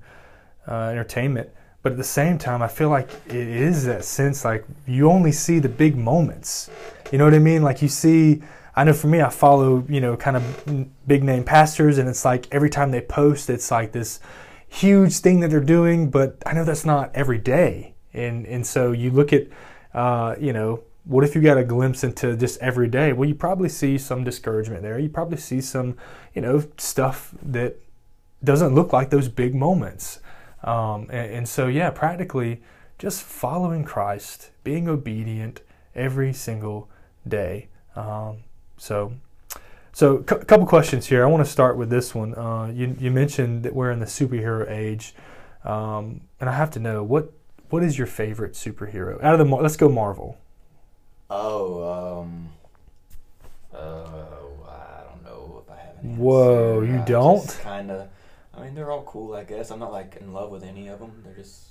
uh, 0.68 0.90
entertainment. 0.90 1.50
But 1.82 1.94
at 1.94 1.98
the 1.98 2.04
same 2.04 2.38
time, 2.38 2.62
I 2.62 2.68
feel 2.68 2.90
like 2.90 3.10
it 3.28 3.36
is 3.36 3.86
that 3.86 4.04
sense 4.04 4.44
like 4.44 4.66
you 4.86 5.10
only 5.10 5.32
see 5.32 5.60
the 5.60 5.70
big 5.70 5.96
moments. 5.98 6.70
You 7.12 7.18
know 7.18 7.26
what 7.26 7.34
I 7.34 7.40
mean? 7.40 7.64
Like 7.64 7.82
you 7.82 7.88
see 7.88 8.44
I 8.76 8.84
know 8.84 8.94
for 8.94 9.08
me, 9.08 9.22
I 9.22 9.30
follow, 9.30 9.86
you 9.90 10.02
know, 10.02 10.16
kind 10.16 10.38
of 10.38 11.08
big 11.08 11.24
name 11.24 11.44
pastors, 11.44 11.98
and 11.98 12.08
it's 12.08 12.24
like 12.24 12.48
every 12.52 12.70
time 12.70 12.92
they 12.92 13.02
post, 13.02 13.50
it's 13.50 13.72
like 13.72 13.92
this 13.92 14.20
huge 14.68 15.18
thing 15.18 15.40
that 15.40 15.50
they're 15.50 15.60
doing, 15.60 16.10
but 16.10 16.42
I 16.46 16.54
know 16.54 16.64
that's 16.64 16.86
not 16.86 17.12
every 17.16 17.40
day. 17.40 17.96
And, 18.14 18.46
and 18.46 18.66
so 18.66 18.92
you 18.92 19.12
look 19.12 19.34
at, 19.34 19.48
uh, 19.94 20.36
you 20.40 20.54
know, 20.54 20.84
what 21.06 21.24
if 21.24 21.34
you 21.34 21.42
got 21.42 21.58
a 21.58 21.64
glimpse 21.64 22.04
into 22.04 22.36
just 22.38 22.60
every 22.62 22.88
day? 22.88 23.14
Well, 23.14 23.28
you 23.28 23.34
probably 23.34 23.70
see 23.70 23.98
some 23.98 24.24
discouragement 24.24 24.84
there. 24.84 25.00
You 25.00 25.10
probably 25.10 25.38
see 25.38 25.60
some, 25.60 25.98
you 26.36 26.42
know, 26.42 26.64
stuff 26.78 27.34
that 27.42 27.78
doesn't 28.44 28.76
look 28.76 28.94
like 28.94 29.10
those 29.10 29.28
big 29.28 29.56
moments. 29.56 30.20
Um, 30.64 31.08
and, 31.10 31.34
and 31.34 31.50
so, 31.50 31.68
yeah, 31.68 31.90
practically 31.90 32.62
just 33.00 33.24
following 33.24 33.84
Christ, 33.84 34.52
being 34.64 34.88
obedient 34.88 35.62
every 35.96 36.32
single 36.34 36.90
day. 37.28 37.70
Um, 37.96 38.44
so, 38.80 39.14
so 39.92 40.18
a 40.18 40.24
cu- 40.24 40.40
couple 40.40 40.66
questions 40.66 41.06
here. 41.08 41.24
I 41.24 41.28
want 41.28 41.46
to 41.46 41.52
start 41.52 41.78
with 41.78 41.90
this 41.90 42.16
one. 42.16 42.34
Uh, 42.34 42.72
you, 42.74 42.96
you 43.00 43.12
mentioned 43.12 43.64
that 43.64 43.76
we're 43.76 43.92
in 43.92 44.00
the 44.00 44.06
superhero 44.06 44.70
age, 44.70 45.14
um, 45.64 46.22
and 46.40 46.50
I 46.50 46.54
have 46.54 46.72
to 46.72 46.80
know 46.80 47.04
what 47.04 47.32
what 47.70 47.84
is 47.84 47.98
your 47.98 48.08
favorite 48.08 48.54
superhero 48.54 49.24
out 49.24 49.40
of 49.40 49.48
the? 49.48 49.56
Let's 49.56 49.78
go 49.78 49.90
Marvel. 49.90 50.38
Oh, 51.30 52.24
um, 52.24 52.50
uh, 53.72 53.78
I 53.78 55.04
don't 55.04 55.24
know 55.24 55.64
if 55.64 55.72
I 55.72 55.78
have 55.78 55.96
any. 56.04 56.14
Whoa, 56.16 56.82
you 56.82 57.04
don't? 57.06 57.48
Kind 57.62 57.92
of. 57.92 58.08
I 58.56 58.64
mean, 58.64 58.74
they're 58.74 58.90
all 58.90 59.04
cool, 59.04 59.36
I 59.36 59.44
guess. 59.44 59.70
I'm 59.70 59.80
not 59.80 59.92
like 59.92 60.18
in 60.20 60.34
love 60.34 60.50
with 60.50 60.64
any 60.64 60.88
of 60.88 61.00
them. 61.00 61.22
They're 61.24 61.36
just 61.36 61.68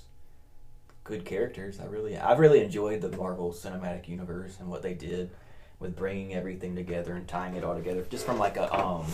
good 1.03 1.25
characters. 1.25 1.79
I 1.79 1.85
really, 1.85 2.17
I've 2.17 2.39
really 2.39 2.63
enjoyed 2.63 3.01
the 3.01 3.09
Marvel 3.09 3.51
Cinematic 3.51 4.07
Universe 4.07 4.57
and 4.59 4.69
what 4.69 4.81
they 4.81 4.93
did 4.93 5.29
with 5.79 5.95
bringing 5.95 6.33
everything 6.33 6.75
together 6.75 7.13
and 7.13 7.27
tying 7.27 7.55
it 7.55 7.63
all 7.63 7.75
together, 7.75 8.05
just 8.09 8.25
from 8.25 8.37
like 8.37 8.57
a 8.57 8.73
um, 8.73 9.05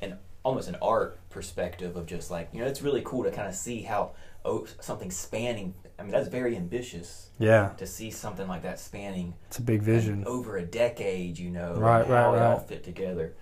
an 0.00 0.18
almost 0.42 0.68
an 0.68 0.76
art 0.82 1.18
perspective 1.30 1.96
of 1.96 2.06
just 2.06 2.30
like 2.30 2.48
you 2.52 2.60
know, 2.60 2.66
it's 2.66 2.82
really 2.82 3.02
cool 3.04 3.24
to 3.24 3.30
kind 3.30 3.48
of 3.48 3.54
see 3.54 3.82
how 3.82 4.12
oh 4.44 4.66
something 4.80 5.10
spanning. 5.10 5.74
I 5.98 6.02
mean, 6.02 6.12
that's 6.12 6.28
very 6.28 6.56
ambitious. 6.56 7.30
Yeah. 7.38 7.70
To 7.76 7.86
see 7.86 8.10
something 8.10 8.48
like 8.48 8.62
that 8.62 8.80
spanning. 8.80 9.34
It's 9.48 9.58
a 9.58 9.62
big 9.62 9.82
vision. 9.82 10.24
Over 10.26 10.56
a 10.56 10.64
decade, 10.64 11.38
you 11.38 11.50
know, 11.50 11.74
right, 11.74 12.00
right, 12.00 12.08
how 12.08 12.32
right. 12.32 12.36
it 12.36 12.42
all 12.42 12.60
fit 12.60 12.84
together 12.84 13.34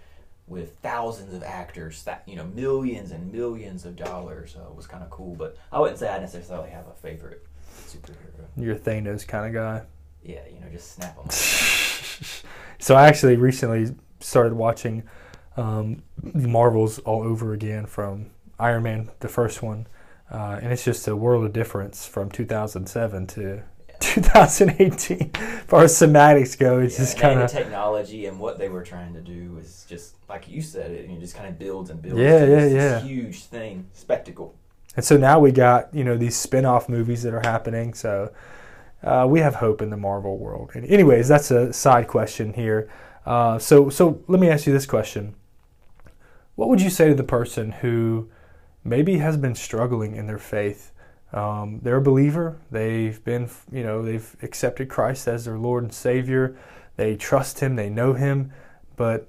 with 0.50 0.74
thousands 0.78 1.32
of 1.32 1.44
actors, 1.44 2.02
that 2.02 2.24
you 2.26 2.34
know, 2.34 2.44
millions 2.44 3.12
and 3.12 3.32
millions 3.32 3.84
of 3.84 3.96
dollars. 3.96 4.56
It 4.56 4.74
was 4.74 4.86
kind 4.86 5.02
of 5.02 5.08
cool, 5.08 5.34
but 5.36 5.56
I 5.72 5.78
wouldn't 5.78 5.98
say 5.98 6.08
I 6.08 6.18
necessarily 6.18 6.70
have 6.70 6.88
a 6.88 6.92
favorite 6.94 7.46
superhero. 7.86 8.46
You're 8.56 8.74
a 8.74 8.78
Thanos 8.78 9.26
kind 9.26 9.46
of 9.46 9.52
guy. 9.52 9.86
Yeah, 10.22 10.40
you 10.52 10.60
know, 10.60 10.66
just 10.70 10.92
snap 10.92 11.16
them. 11.16 11.26
so 12.78 12.94
I 12.94 13.06
actually 13.06 13.36
recently 13.36 13.94
started 14.20 14.54
watching 14.54 15.04
um, 15.56 16.02
Marvels 16.22 16.98
all 17.00 17.22
over 17.22 17.52
again 17.52 17.86
from 17.86 18.30
Iron 18.58 18.82
Man, 18.82 19.10
the 19.20 19.28
first 19.28 19.62
one, 19.62 19.86
uh, 20.30 20.58
and 20.62 20.72
it's 20.72 20.84
just 20.84 21.08
a 21.08 21.16
world 21.16 21.44
of 21.44 21.52
difference 21.52 22.06
from 22.06 22.30
2007 22.30 23.26
to 23.28 23.62
2018. 24.00 25.30
as 25.34 25.60
far 25.64 25.84
as 25.84 25.92
cinematics 25.92 26.58
go, 26.58 26.80
it's 26.80 26.94
yeah, 26.94 27.04
just 27.04 27.18
kind 27.18 27.40
of 27.40 27.50
technology 27.50 28.26
and 28.26 28.38
what 28.38 28.58
they 28.58 28.68
were 28.68 28.82
trying 28.82 29.14
to 29.14 29.20
do 29.20 29.58
is 29.60 29.86
just 29.88 30.16
like 30.28 30.48
you 30.48 30.62
said 30.62 30.90
it. 30.90 31.08
You 31.08 31.18
just 31.18 31.36
kind 31.36 31.48
of 31.48 31.58
builds 31.58 31.90
and 31.90 32.00
builds. 32.00 32.18
Yeah, 32.20 32.44
yeah, 32.44 32.66
yeah. 32.66 33.00
Huge 33.00 33.44
thing, 33.44 33.86
spectacle. 33.92 34.54
And 34.96 35.04
so 35.04 35.16
now 35.16 35.38
we 35.38 35.52
got 35.52 35.94
you 35.94 36.04
know 36.04 36.16
these 36.16 36.36
spin-off 36.36 36.88
movies 36.88 37.22
that 37.22 37.34
are 37.34 37.40
happening. 37.40 37.94
So 37.94 38.32
uh, 39.02 39.26
we 39.28 39.40
have 39.40 39.56
hope 39.56 39.80
in 39.80 39.90
the 39.90 39.96
Marvel 39.96 40.38
world. 40.38 40.72
And 40.74 40.86
anyways, 40.86 41.28
that's 41.28 41.50
a 41.50 41.72
side 41.72 42.08
question 42.08 42.52
here. 42.52 42.90
Uh, 43.24 43.58
so, 43.58 43.88
so 43.88 44.22
let 44.28 44.40
me 44.40 44.48
ask 44.48 44.66
you 44.66 44.72
this 44.72 44.86
question: 44.86 45.34
What 46.54 46.68
would 46.68 46.80
you 46.80 46.90
say 46.90 47.08
to 47.08 47.14
the 47.14 47.24
person 47.24 47.72
who 47.72 48.28
maybe 48.84 49.18
has 49.18 49.36
been 49.36 49.54
struggling 49.54 50.14
in 50.16 50.26
their 50.26 50.38
faith? 50.38 50.92
Um, 51.32 51.80
they're 51.82 51.96
a 51.96 52.02
believer. 52.02 52.58
They've 52.70 53.22
been, 53.24 53.48
you 53.70 53.84
know, 53.84 54.02
they've 54.02 54.36
accepted 54.42 54.88
Christ 54.88 55.28
as 55.28 55.44
their 55.44 55.58
Lord 55.58 55.84
and 55.84 55.92
Savior. 55.92 56.56
They 56.96 57.16
trust 57.16 57.60
Him. 57.60 57.76
They 57.76 57.88
know 57.88 58.14
Him, 58.14 58.52
but 58.96 59.28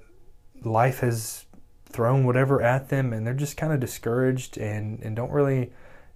life 0.62 1.00
has 1.00 1.46
thrown 1.84 2.24
whatever 2.24 2.60
at 2.60 2.88
them, 2.88 3.12
and 3.12 3.26
they're 3.26 3.34
just 3.34 3.56
kind 3.56 3.72
of 3.72 3.80
discouraged 3.80 4.58
and 4.58 5.00
and 5.02 5.14
don't 5.14 5.30
really 5.30 5.72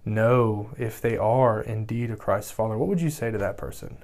know 0.07 0.71
if 0.77 1.01
they 1.01 1.17
are 1.17 1.61
indeed 1.61 2.11
a 2.11 2.15
Christ 2.15 2.53
follower, 2.53 2.77
what 2.77 2.87
would 2.87 3.01
you 3.01 3.09
say 3.09 3.31
to 3.31 3.37
that 3.37 3.57
person? 3.57 3.97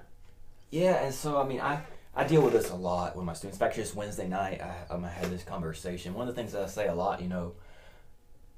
Yeah, 0.70 1.04
and 1.04 1.14
so 1.14 1.40
I 1.40 1.46
mean, 1.46 1.62
I 1.62 1.82
I 2.16 2.26
deal 2.26 2.42
with 2.42 2.54
this 2.54 2.70
a 2.70 2.76
lot 2.76 3.16
with 3.16 3.26
my 3.26 3.34
students. 3.34 3.58
In 3.58 3.60
fact, 3.60 3.76
just 3.76 3.96
Wednesday 3.96 4.28
night, 4.28 4.62
I, 4.62 4.94
um, 4.94 5.04
I 5.04 5.10
had 5.10 5.32
this 5.32 5.44
conversation. 5.44 6.14
One 6.14 6.28
of 6.28 6.36
the 6.36 6.40
things 6.40 6.54
that 6.54 6.62
I 6.62 6.68
say 6.68 6.88
a 6.88 6.94
lot, 6.94 7.22
you 7.22 7.28
know, 7.28 7.54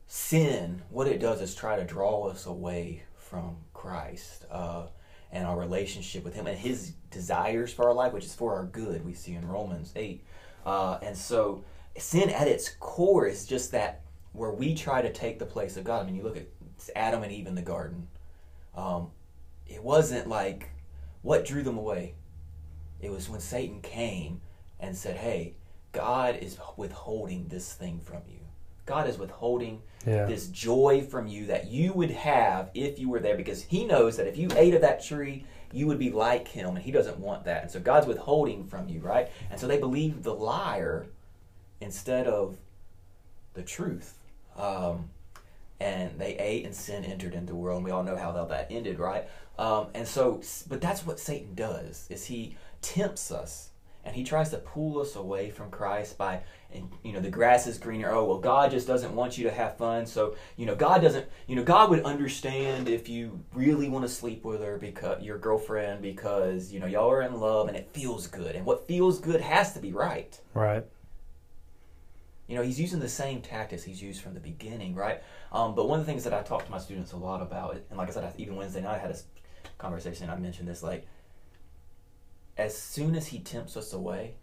sin, 0.08 0.82
what 0.90 1.08
it 1.08 1.20
does 1.20 1.42
is 1.42 1.56
try 1.56 1.78
to 1.78 1.86
draw 1.86 2.28
us 2.28 2.46
away 2.46 3.04
from 3.16 3.58
Christ 3.74 4.46
uh, 4.52 4.88
and 5.32 5.48
our 5.48 5.58
relationship 5.58 6.24
with 6.24 6.36
Him 6.36 6.48
and 6.48 6.58
His 6.58 6.92
desires 7.12 7.72
for 7.72 7.88
our 7.88 7.94
life, 7.94 8.12
which 8.12 8.26
is 8.26 8.36
for 8.36 8.56
our 8.56 8.66
good. 8.66 9.06
We 9.06 9.14
see 9.14 9.36
in 9.36 9.48
Romans 9.48 9.94
eight, 9.96 10.24
uh, 10.66 11.00
and 11.02 11.16
so 11.18 11.64
sin 11.98 12.30
at 12.30 12.48
its 12.48 12.70
core 12.80 13.26
is 13.26 13.46
just 13.46 13.72
that 13.72 14.02
where 14.34 14.52
we 14.52 14.76
try 14.76 15.02
to 15.02 15.12
take 15.12 15.40
the 15.40 15.46
place 15.46 15.78
of 15.78 15.86
God. 15.86 16.04
I 16.04 16.06
mean, 16.06 16.16
you 16.16 16.24
look 16.24 16.38
at 16.38 16.48
Adam 16.96 17.24
and 17.24 17.32
Eve 17.32 17.48
in 17.48 17.56
the 17.56 17.62
garden. 17.62 18.08
Um, 18.76 19.12
it 19.68 19.84
wasn't 19.84 20.28
like 20.28 20.70
what 21.22 21.46
drew 21.46 21.64
them 21.64 21.78
away. 21.78 22.16
It 23.02 23.12
was 23.12 23.30
when 23.30 23.40
Satan 23.40 23.82
came 23.82 24.42
and 24.80 24.96
said, 24.96 25.18
"Hey, 25.18 25.56
God 25.96 26.38
is 26.42 26.58
withholding 26.76 27.48
this 27.48 27.72
thing 27.72 28.02
from 28.04 28.22
you. 28.28 28.40
God 28.86 29.08
is 29.08 29.18
withholding 29.18 29.82
yeah. 30.06 30.26
this 30.26 30.48
joy 30.48 31.08
from 31.10 31.26
you 31.26 31.46
that 31.48 31.68
you 31.68 31.94
would 31.94 32.12
have 32.12 32.70
if 32.74 33.00
you 33.00 33.10
were 33.10 33.20
there 33.20 33.38
because 33.38 33.64
he 33.64 33.86
knows 33.86 34.18
that 34.18 34.28
if 34.28 34.38
you 34.38 34.50
ate 34.56 34.76
of 34.76 34.82
that 34.82 35.04
tree, 35.04 35.46
you 35.72 35.88
would 35.88 35.98
be 35.98 36.12
like 36.12 36.48
him 36.50 36.76
and 36.76 36.80
he 36.80 36.92
doesn't 36.92 37.18
want 37.18 37.46
that. 37.46 37.64
And 37.64 37.72
so 37.72 37.80
God's 37.80 38.08
withholding 38.08 38.68
from 38.68 38.90
you, 38.90 39.00
right? 39.00 39.30
And 39.50 39.60
so 39.60 39.68
they 39.68 39.80
believed 39.80 40.24
the 40.24 40.34
liar 40.34 41.08
instead 41.82 42.28
of 42.28 42.58
the 43.54 43.64
truth. 43.64 44.20
Um, 44.58 45.10
and 45.80 46.18
they 46.20 46.38
ate 46.38 46.66
and 46.66 46.76
sin 46.76 47.04
entered 47.04 47.34
into 47.34 47.48
the 47.48 47.56
world 47.56 47.78
and 47.78 47.86
we 47.86 47.92
all 47.92 48.04
know 48.04 48.16
how 48.16 48.32
that 48.32 48.68
ended 48.70 49.00
right? 49.00 49.28
Um, 49.58 49.88
and 49.94 50.08
so 50.08 50.42
but 50.68 50.82
that's 50.82 51.06
what 51.06 51.20
satan 51.20 51.56
does 51.56 52.08
is 52.10 52.26
he 52.26 52.58
tempts 52.82 53.32
us 53.32 53.70
and 54.06 54.16
he 54.16 54.24
tries 54.24 54.52
to 54.52 54.58
pull 54.58 55.00
us 55.00 55.16
away 55.16 55.50
from 55.50 55.72
Christ 55.72 56.18
by 56.18 56.42
and 56.72 56.90
you 57.04 57.14
know 57.14 57.20
the 57.20 57.30
grass 57.30 57.68
is 57.68 57.78
greener. 57.78 58.12
Oh 58.12 58.26
well 58.26 58.38
god 58.38 58.72
just 58.72 58.88
doesn't 58.88 59.16
want 59.16 59.38
you 59.38 59.46
to 59.46 59.52
have 59.52 59.78
fun 59.78 60.06
so 60.06 60.36
you 60.58 60.66
know 60.66 60.76
god 60.76 61.02
doesn't 61.02 61.28
you 61.48 61.56
know 61.56 61.64
god 61.64 61.90
would 61.90 62.04
understand 62.04 62.88
if 62.88 63.10
you 63.10 63.44
really 63.54 63.90
want 63.90 64.06
to 64.06 64.10
sleep 64.10 64.44
with 64.44 64.62
her 64.62 64.78
because 64.78 65.24
your 65.24 65.38
girlfriend 65.38 66.02
because 66.02 66.72
you 66.72 66.80
know 66.80 66.86
y'all 66.86 67.10
are 67.10 67.24
in 67.24 67.40
love 67.40 67.68
and 67.68 67.76
it 67.76 67.90
feels 67.94 68.28
good 68.28 68.56
and 68.56 68.66
what 68.66 68.88
feels 68.88 69.20
good 69.20 69.42
has 69.42 69.74
to 69.74 69.80
be 69.80 69.92
right. 69.92 70.40
Right. 70.54 70.86
You 72.48 72.56
know 72.56 72.62
he's 72.62 72.80
using 72.80 73.00
the 73.00 73.10
same 73.10 73.42
tactics 73.42 73.84
he's 73.84 74.02
used 74.02 74.22
from 74.22 74.34
the 74.34 74.40
beginning 74.40 74.96
right? 74.96 75.22
Um, 75.52 75.76
but 75.76 75.88
one 75.88 76.00
of 76.00 76.06
the 76.06 76.12
things 76.12 76.24
that 76.26 76.34
i 76.34 76.42
talk 76.42 76.66
to 76.66 76.72
my 76.72 76.78
students 76.78 77.12
a 77.14 77.18
lot 77.18 77.42
about 77.42 77.78
and 77.90 77.98
like 77.98 78.10
i 78.10 78.12
said 78.12 78.24
I- 78.24 78.34
even 78.38 78.56
wednesday 78.56 78.82
night 78.82 78.96
i 78.96 79.00
had 79.00 79.12
a 79.12 79.18
conversation 79.78 80.30
i 80.30 80.36
mentioned 80.36 80.68
this 80.68 80.84
like 80.84 81.06
as 82.58 82.78
soon 82.78 83.16
as 83.16 83.28
he 83.28 83.40
tempts 83.40 83.76
us 83.76 83.94
away 83.94 84.36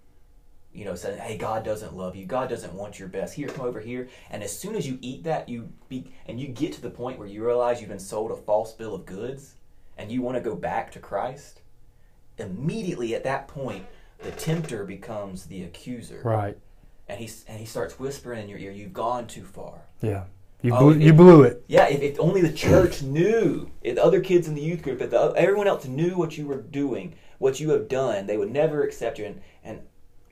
you 0.73 0.85
know 0.85 0.95
saying 0.95 1.19
hey 1.19 1.37
god 1.37 1.65
doesn't 1.65 1.95
love 1.95 2.17
you. 2.17 2.25
God 2.25 2.49
doesn't 2.49 2.73
want 2.73 2.99
your 2.99 3.09
best. 3.09 3.35
Here 3.35 3.49
come 3.49 3.67
over 3.67 3.81
here. 3.81 4.09
And 4.31 4.43
as 4.43 4.59
soon 4.59 4.75
as 4.75 4.87
you 4.87 4.99
eat 5.03 5.25
that 5.25 5.49
you 5.49 5.69
be 5.89 6.11
and 6.27 6.41
you 6.41 6.49
get 6.49 6.73
to 6.75 6.81
the 6.81 6.91
point 6.91 7.19
where 7.19 7.29
you 7.29 7.45
realize 7.45 7.81
you've 7.81 7.91
been 7.91 7.99
sold 7.99 8.31
a 8.31 8.37
false 8.37 8.73
bill 8.73 8.95
of 8.95 9.05
goods 9.05 9.55
and 9.99 10.11
you 10.11 10.23
want 10.23 10.37
to 10.37 10.41
go 10.43 10.55
back 10.55 10.91
to 10.93 10.99
christ 10.99 11.61
immediately 12.39 13.15
at 13.15 13.25
that 13.25 13.49
point 13.49 13.85
the 14.23 14.31
tempter 14.33 14.85
becomes 14.85 15.47
the 15.47 15.65
accuser. 15.65 16.23
Right. 16.25 16.57
And 17.13 17.21
he 17.21 17.31
and 17.49 17.59
he 17.61 17.67
starts 17.67 17.99
whispering 17.99 18.43
in 18.43 18.49
your 18.49 18.59
ear, 18.59 18.73
"You've 18.73 18.93
gone 18.93 19.27
too 19.27 19.45
far." 19.45 19.83
Yeah. 20.01 20.25
You 20.63 20.75
Oh, 20.75 20.79
blew, 20.79 20.91
it- 20.93 21.01
you 21.03 21.13
blew 21.13 21.43
it. 21.43 21.65
Yeah, 21.67 21.89
if, 21.89 22.01
if 22.03 22.21
only 22.21 22.41
the 22.41 22.53
church 22.67 23.03
knew, 23.03 23.71
if 23.83 23.97
the 23.97 24.05
other 24.05 24.21
kids 24.21 24.47
in 24.49 24.55
the 24.55 24.61
youth 24.63 24.83
group, 24.83 25.01
if 25.01 25.11
the, 25.11 25.33
everyone 25.37 25.67
else 25.67 25.85
knew 25.87 26.17
what 26.17 26.39
you 26.39 26.47
were 26.47 26.63
doing, 26.63 27.15
what 27.39 27.59
you 27.61 27.71
have 27.71 27.89
done, 27.89 28.27
they 28.27 28.37
would 28.37 28.51
never 28.53 28.83
accept 28.83 29.19
you. 29.19 29.25
And, 29.27 29.41
and 29.65 29.81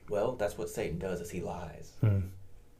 well, 0.09 0.33
that's 0.33 0.57
what 0.57 0.69
Satan 0.69 0.97
does: 0.99 1.19
is 1.21 1.29
he 1.29 1.41
lies, 1.41 1.91
Mm. 2.01 2.23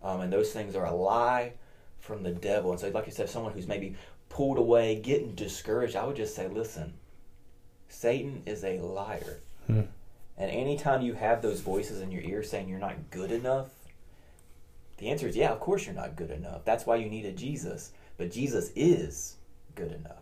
um, 0.01 0.21
and 0.21 0.31
those 0.33 0.51
things 0.53 0.75
are 0.75 0.85
a 0.85 0.95
lie 0.95 1.53
from 1.99 2.23
the 2.23 2.31
devil. 2.31 2.71
And 2.71 2.79
so, 2.79 2.89
like 2.89 3.05
you 3.05 3.11
said, 3.11 3.29
someone 3.29 3.53
who's 3.53 3.67
maybe 3.67 3.95
pulled 4.29 4.57
away, 4.57 4.95
getting 5.01 5.35
discouraged, 5.35 5.95
I 5.97 6.05
would 6.05 6.15
just 6.15 6.33
say, 6.35 6.47
listen, 6.47 6.93
Satan 7.89 8.43
is 8.45 8.63
a 8.63 8.79
liar. 8.79 9.41
Hmm. 9.67 9.81
And 10.37 10.49
anytime 10.49 11.01
you 11.01 11.13
have 11.13 11.41
those 11.41 11.59
voices 11.59 11.99
in 12.01 12.11
your 12.11 12.21
ear 12.23 12.41
saying 12.41 12.67
you're 12.69 12.79
not 12.79 12.95
good 13.11 13.31
enough, 13.31 13.67
the 15.01 15.09
answer 15.09 15.27
is 15.27 15.35
yeah, 15.35 15.49
of 15.49 15.59
course 15.59 15.87
you're 15.87 15.95
not 15.95 16.15
good 16.15 16.29
enough. 16.29 16.63
That's 16.63 16.85
why 16.85 16.97
you 16.97 17.09
need 17.09 17.25
a 17.25 17.31
Jesus. 17.31 17.91
But 18.17 18.31
Jesus 18.31 18.71
is 18.75 19.37
good 19.73 19.91
enough. 19.91 20.21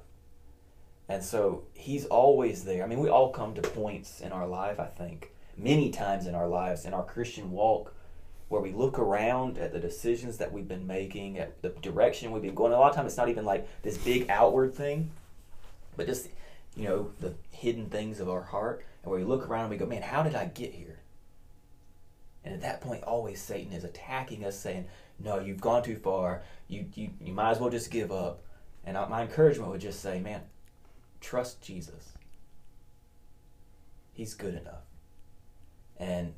And 1.10 1.22
so 1.22 1.64
he's 1.74 2.06
always 2.06 2.64
there. 2.64 2.82
I 2.82 2.88
mean, 2.88 3.00
we 3.00 3.10
all 3.10 3.30
come 3.30 3.54
to 3.56 3.62
points 3.62 4.22
in 4.22 4.32
our 4.32 4.48
life, 4.48 4.80
I 4.80 4.86
think, 4.86 5.32
many 5.58 5.90
times 5.90 6.28
in 6.28 6.34
our 6.36 6.48
lives, 6.48 6.86
in 6.86 6.94
our 6.94 7.04
Christian 7.04 7.52
walk, 7.52 7.94
where 8.48 8.62
we 8.62 8.72
look 8.72 8.98
around 8.98 9.58
at 9.58 9.74
the 9.74 9.80
decisions 9.80 10.38
that 10.38 10.54
we've 10.54 10.68
been 10.68 10.88
making, 10.88 11.40
at 11.40 11.62
the 11.62 11.70
direction 11.82 12.32
we've 12.32 12.42
been 12.42 12.56
going. 12.56 12.72
A 12.72 12.80
lot 12.80 12.92
of 12.92 12.96
times 12.96 13.08
it's 13.08 13.18
not 13.18 13.28
even 13.28 13.44
like 13.44 13.68
this 13.82 13.98
big 13.98 14.30
outward 14.30 14.74
thing, 14.74 15.12
but 15.98 16.08
just, 16.08 16.30
you 16.78 16.86
know, 16.86 17.12
the 17.20 17.34
hidden 17.52 17.88
things 17.88 18.22
of 18.22 18.30
our 18.30 18.44
heart. 18.44 18.86
And 19.04 19.12
where 19.12 19.20
we 19.20 19.26
look 19.26 19.50
around 19.50 19.64
and 19.64 19.72
we 19.72 19.78
go, 19.78 19.88
man, 19.88 20.04
how 20.04 20.24
did 20.24 20.36
I 20.36 20.46
get 20.46 20.74
here? 20.74 20.99
And 22.44 22.54
at 22.54 22.62
that 22.62 22.82
point, 22.82 23.04
always 23.04 23.42
Satan 23.42 23.74
is 23.74 23.84
attacking 23.84 24.46
us, 24.46 24.58
saying, 24.58 24.88
"No, 25.20 25.40
you've 25.40 25.62
gone 25.62 25.84
too 25.84 25.98
far. 25.98 26.44
You 26.68 26.86
you, 26.96 27.12
you 27.20 27.34
might 27.34 27.52
as 27.52 27.60
well 27.60 27.70
just 27.70 27.92
give 27.92 28.12
up." 28.12 28.44
And 28.86 28.98
I, 28.98 29.08
my 29.08 29.22
encouragement 29.24 29.72
would 29.72 29.82
just 29.82 30.00
say, 30.02 30.20
"Man, 30.20 30.42
trust 31.20 31.62
Jesus. 31.62 32.14
He's 34.14 34.34
good 34.34 34.56
enough, 34.56 34.84
and 35.98 36.34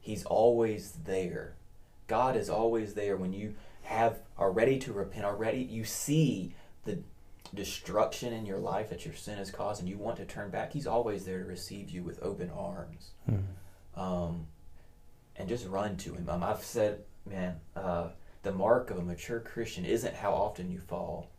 He's 0.00 0.24
always 0.24 0.92
there. 1.04 1.56
God 2.06 2.36
is 2.36 2.48
always 2.48 2.94
there 2.94 3.16
when 3.16 3.32
you 3.32 3.54
have 3.82 4.20
are 4.38 4.50
ready 4.50 4.78
to 4.80 4.92
repent. 4.92 5.24
Are 5.24 5.36
ready. 5.36 5.58
You 5.58 5.84
see 5.84 6.54
the 6.84 7.02
destruction 7.52 8.32
in 8.32 8.46
your 8.46 8.58
life 8.58 8.90
that 8.90 9.04
your 9.04 9.14
sin 9.14 9.38
has 9.38 9.50
caused, 9.50 9.80
and 9.80 9.88
you 9.88 9.98
want 9.98 10.16
to 10.18 10.24
turn 10.24 10.50
back. 10.50 10.72
He's 10.72 10.86
always 10.86 11.24
there 11.24 11.40
to 11.40 11.44
receive 11.44 11.90
you 11.90 12.04
with 12.04 12.22
open 12.22 12.48
arms." 12.50 13.10
um, 13.96 14.46
and 15.36 15.48
just 15.48 15.66
run 15.66 15.96
to 15.98 16.14
him. 16.14 16.28
Um, 16.28 16.42
I've 16.42 16.62
said, 16.62 17.04
man, 17.28 17.56
uh, 17.76 18.08
the 18.42 18.52
mark 18.52 18.90
of 18.90 18.98
a 18.98 19.02
mature 19.02 19.40
Christian 19.40 19.84
isn't 19.84 20.14
how 20.14 20.32
often 20.32 20.70
you 20.70 20.78
fall. 20.78 21.30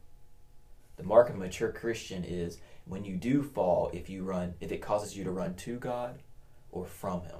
The 0.95 1.03
mark 1.03 1.29
of 1.29 1.36
a 1.36 1.39
mature 1.39 1.71
Christian 1.71 2.23
is 2.23 2.60
when 2.86 3.03
you 3.03 3.15
do 3.15 3.41
fall, 3.41 3.89
if 3.93 4.10
you 4.10 4.23
run, 4.23 4.53
if 4.60 4.71
it 4.71 4.82
causes 4.82 5.17
you 5.17 5.23
to 5.23 5.32
run 5.32 5.56
to 5.56 5.77
God 5.77 6.21
or 6.71 6.86
from 6.86 7.21
Him. 7.21 7.39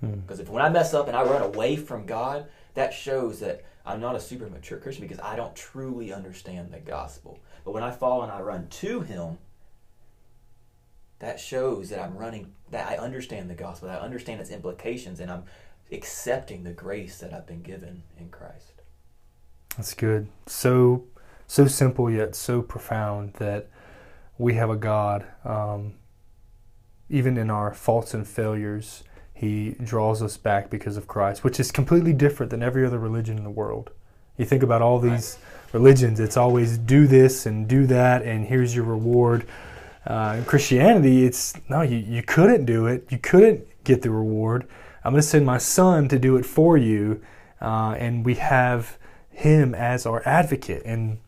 Hmm. 0.00 0.20
Because 0.20 0.40
if 0.40 0.48
when 0.48 0.62
I 0.62 0.68
mess 0.68 0.94
up 0.94 1.08
and 1.08 1.16
I 1.16 1.22
run 1.22 1.42
away 1.42 1.76
from 1.76 2.06
God, 2.06 2.46
that 2.74 2.92
shows 2.92 3.40
that 3.40 3.64
I'm 3.84 4.00
not 4.00 4.16
a 4.16 4.20
super 4.20 4.48
mature 4.48 4.78
Christian 4.78 5.06
because 5.06 5.22
I 5.22 5.36
don't 5.36 5.54
truly 5.56 6.12
understand 6.12 6.70
the 6.70 6.78
gospel. 6.78 7.40
But 7.64 7.72
when 7.72 7.82
I 7.82 7.90
fall 7.90 8.22
and 8.22 8.30
I 8.30 8.40
run 8.40 8.68
to 8.68 9.00
Him, 9.00 9.38
that 11.22 11.38
shows 11.38 11.88
that 11.90 12.00
I'm 12.00 12.16
running, 12.16 12.52
that 12.72 12.90
I 12.90 12.96
understand 12.96 13.48
the 13.48 13.54
gospel, 13.54 13.88
that 13.88 14.02
I 14.02 14.04
understand 14.04 14.40
its 14.40 14.50
implications, 14.50 15.20
and 15.20 15.30
I'm 15.30 15.44
accepting 15.92 16.64
the 16.64 16.72
grace 16.72 17.18
that 17.18 17.32
I've 17.32 17.46
been 17.46 17.62
given 17.62 18.02
in 18.18 18.28
Christ. 18.28 18.82
That's 19.76 19.94
good. 19.94 20.26
So 20.46 21.04
so 21.46 21.66
simple 21.66 22.10
yet 22.10 22.34
so 22.34 22.60
profound 22.60 23.34
that 23.34 23.68
we 24.36 24.54
have 24.54 24.68
a 24.68 24.76
God. 24.76 25.24
Um, 25.44 25.94
even 27.08 27.38
in 27.38 27.50
our 27.50 27.72
faults 27.72 28.14
and 28.14 28.26
failures, 28.26 29.04
He 29.32 29.76
draws 29.80 30.22
us 30.22 30.36
back 30.36 30.70
because 30.70 30.96
of 30.96 31.06
Christ, 31.06 31.44
which 31.44 31.60
is 31.60 31.70
completely 31.70 32.12
different 32.12 32.50
than 32.50 32.64
every 32.64 32.84
other 32.84 32.98
religion 32.98 33.38
in 33.38 33.44
the 33.44 33.50
world. 33.50 33.90
You 34.38 34.44
think 34.44 34.64
about 34.64 34.82
all 34.82 34.98
these 34.98 35.38
religions; 35.72 36.18
it's 36.18 36.36
always 36.36 36.78
do 36.78 37.06
this 37.06 37.46
and 37.46 37.68
do 37.68 37.86
that, 37.86 38.22
and 38.22 38.44
here's 38.44 38.74
your 38.74 38.86
reward. 38.86 39.46
Uh, 40.06 40.36
in 40.38 40.44
Christianity, 40.44 41.24
it's 41.24 41.54
no, 41.68 41.82
you, 41.82 41.98
you 41.98 42.22
couldn't 42.22 42.64
do 42.64 42.86
it. 42.86 43.06
You 43.10 43.18
couldn't 43.18 43.66
get 43.84 44.02
the 44.02 44.10
reward. 44.10 44.66
I'm 45.04 45.12
going 45.12 45.22
to 45.22 45.26
send 45.26 45.46
my 45.46 45.58
son 45.58 46.08
to 46.08 46.18
do 46.18 46.36
it 46.36 46.46
for 46.46 46.76
you. 46.76 47.20
Uh, 47.60 47.94
and 47.98 48.24
we 48.24 48.34
have 48.34 48.98
him 49.30 49.74
as 49.74 50.04
our 50.06 50.22
advocate. 50.26 50.82
And 50.84 51.18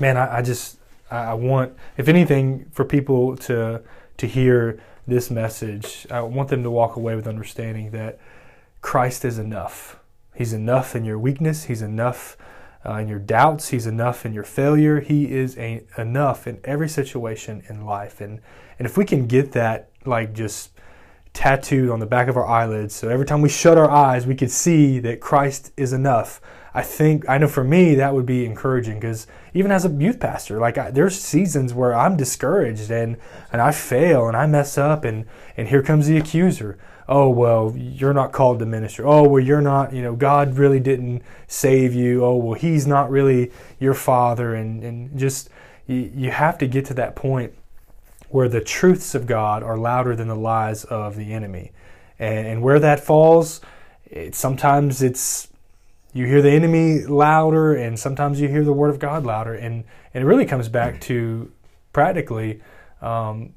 man, 0.00 0.16
I, 0.16 0.38
I 0.38 0.42
just, 0.42 0.78
I 1.10 1.16
I 1.16 1.34
want, 1.34 1.74
if 1.96 2.08
anything, 2.08 2.66
for 2.72 2.84
people 2.84 3.36
to, 3.36 3.82
to 4.16 4.26
hear 4.26 4.80
this 5.06 5.30
message, 5.30 6.06
I 6.10 6.20
want 6.22 6.48
them 6.48 6.62
to 6.62 6.70
walk 6.70 6.96
away 6.96 7.14
with 7.16 7.26
understanding 7.26 7.90
that 7.92 8.18
Christ 8.80 9.24
is 9.24 9.38
enough. 9.38 9.98
He's 10.34 10.52
enough 10.52 10.96
in 10.96 11.04
your 11.04 11.18
weakness. 11.18 11.64
He's 11.64 11.82
enough 11.82 12.36
uh, 12.84 12.94
in 12.94 13.08
your 13.08 13.18
doubts. 13.18 13.68
He's 13.68 13.86
enough 13.86 14.24
in 14.24 14.32
your 14.32 14.44
failure. 14.44 15.00
He 15.00 15.30
is 15.30 15.56
a, 15.58 15.84
enough 15.98 16.46
in 16.46 16.60
every 16.64 16.88
situation 16.88 17.62
in 17.68 17.84
life. 17.84 18.20
And 18.20 18.40
and 18.78 18.86
if 18.86 18.96
we 18.96 19.04
can 19.04 19.26
get 19.26 19.52
that 19.52 19.90
like 20.06 20.32
just 20.32 20.70
tattooed 21.32 21.90
on 21.90 22.00
the 22.00 22.06
back 22.06 22.28
of 22.28 22.36
our 22.36 22.46
eyelids, 22.46 22.94
so 22.94 23.08
every 23.08 23.26
time 23.26 23.42
we 23.42 23.48
shut 23.48 23.76
our 23.76 23.90
eyes, 23.90 24.26
we 24.26 24.34
could 24.34 24.50
see 24.50 24.98
that 25.00 25.20
Christ 25.20 25.72
is 25.76 25.92
enough. 25.92 26.40
I 26.72 26.82
think 26.82 27.28
I 27.28 27.36
know 27.36 27.48
for 27.48 27.64
me 27.64 27.96
that 27.96 28.14
would 28.14 28.26
be 28.26 28.46
encouraging 28.46 29.00
because 29.00 29.26
even 29.54 29.72
as 29.72 29.84
a 29.84 29.90
youth 29.90 30.20
pastor, 30.20 30.58
like 30.60 30.78
I, 30.78 30.90
there's 30.90 31.20
seasons 31.20 31.74
where 31.74 31.94
I'm 31.94 32.16
discouraged 32.16 32.90
and 32.90 33.16
and 33.52 33.60
I 33.60 33.72
fail 33.72 34.28
and 34.28 34.36
I 34.36 34.46
mess 34.46 34.78
up 34.78 35.04
and 35.04 35.26
and 35.56 35.68
here 35.68 35.82
comes 35.82 36.06
the 36.06 36.16
accuser 36.16 36.78
oh 37.10 37.28
well 37.28 37.74
you're 37.76 38.14
not 38.14 38.30
called 38.30 38.60
to 38.60 38.64
minister 38.64 39.04
oh 39.04 39.28
well 39.28 39.42
you're 39.42 39.60
not 39.60 39.92
you 39.92 40.00
know 40.00 40.14
god 40.14 40.56
really 40.56 40.80
didn't 40.80 41.22
save 41.48 41.92
you. 41.92 42.24
Oh 42.24 42.36
well 42.36 42.54
he's 42.54 42.86
not 42.86 43.10
really 43.10 43.50
your 43.78 43.94
father. 43.94 44.54
And 44.54 44.82
and 44.82 45.18
just 45.18 45.50
you, 45.86 46.10
you 46.14 46.30
have 46.30 46.56
to 46.58 46.66
get 46.66 46.84
to 46.86 46.94
that 46.94 47.16
point 47.16 47.52
where 48.28 48.48
the 48.48 48.60
truths 48.60 49.14
of 49.14 49.26
god 49.26 49.62
are 49.62 49.76
louder 49.76 50.14
than 50.14 50.28
the 50.28 50.36
lies 50.36 50.84
of 50.84 51.16
the 51.16 51.32
enemy. 51.34 51.72
And, 52.18 52.46
and 52.46 52.62
where 52.62 52.78
that 52.78 53.00
falls 53.00 53.60
it, 54.04 54.34
sometimes 54.34 55.02
it's 55.02 55.48
you 56.12 56.26
hear 56.26 56.42
the 56.42 56.50
enemy 56.50 57.02
louder 57.02 57.74
and 57.74 57.98
sometimes 57.98 58.40
you 58.40 58.48
hear 58.48 58.64
the 58.64 58.72
word 58.72 58.90
of 58.90 59.00
god 59.00 59.24
louder. 59.24 59.54
And, 59.54 59.84
and 60.14 60.22
it 60.22 60.26
really 60.26 60.46
comes 60.46 60.68
back 60.68 61.00
to 61.02 61.50
practically 61.92 62.60
um, 63.02 63.54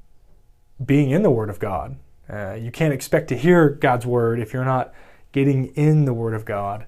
being 0.84 1.12
in 1.12 1.22
the 1.22 1.30
word 1.30 1.52
of 1.52 1.60
god 1.60 1.98
uh, 2.34 2.54
you 2.56 2.72
can't 2.72 2.94
expect 2.94 3.28
to 3.30 3.38
hear 3.38 3.70
God's 3.70 4.06
word 4.06 4.40
if 4.40 4.54
you're 4.54 4.66
not 4.66 4.94
getting 5.32 5.68
in 5.76 6.06
the 6.06 6.14
word 6.14 6.34
of 6.34 6.46
God. 6.46 6.86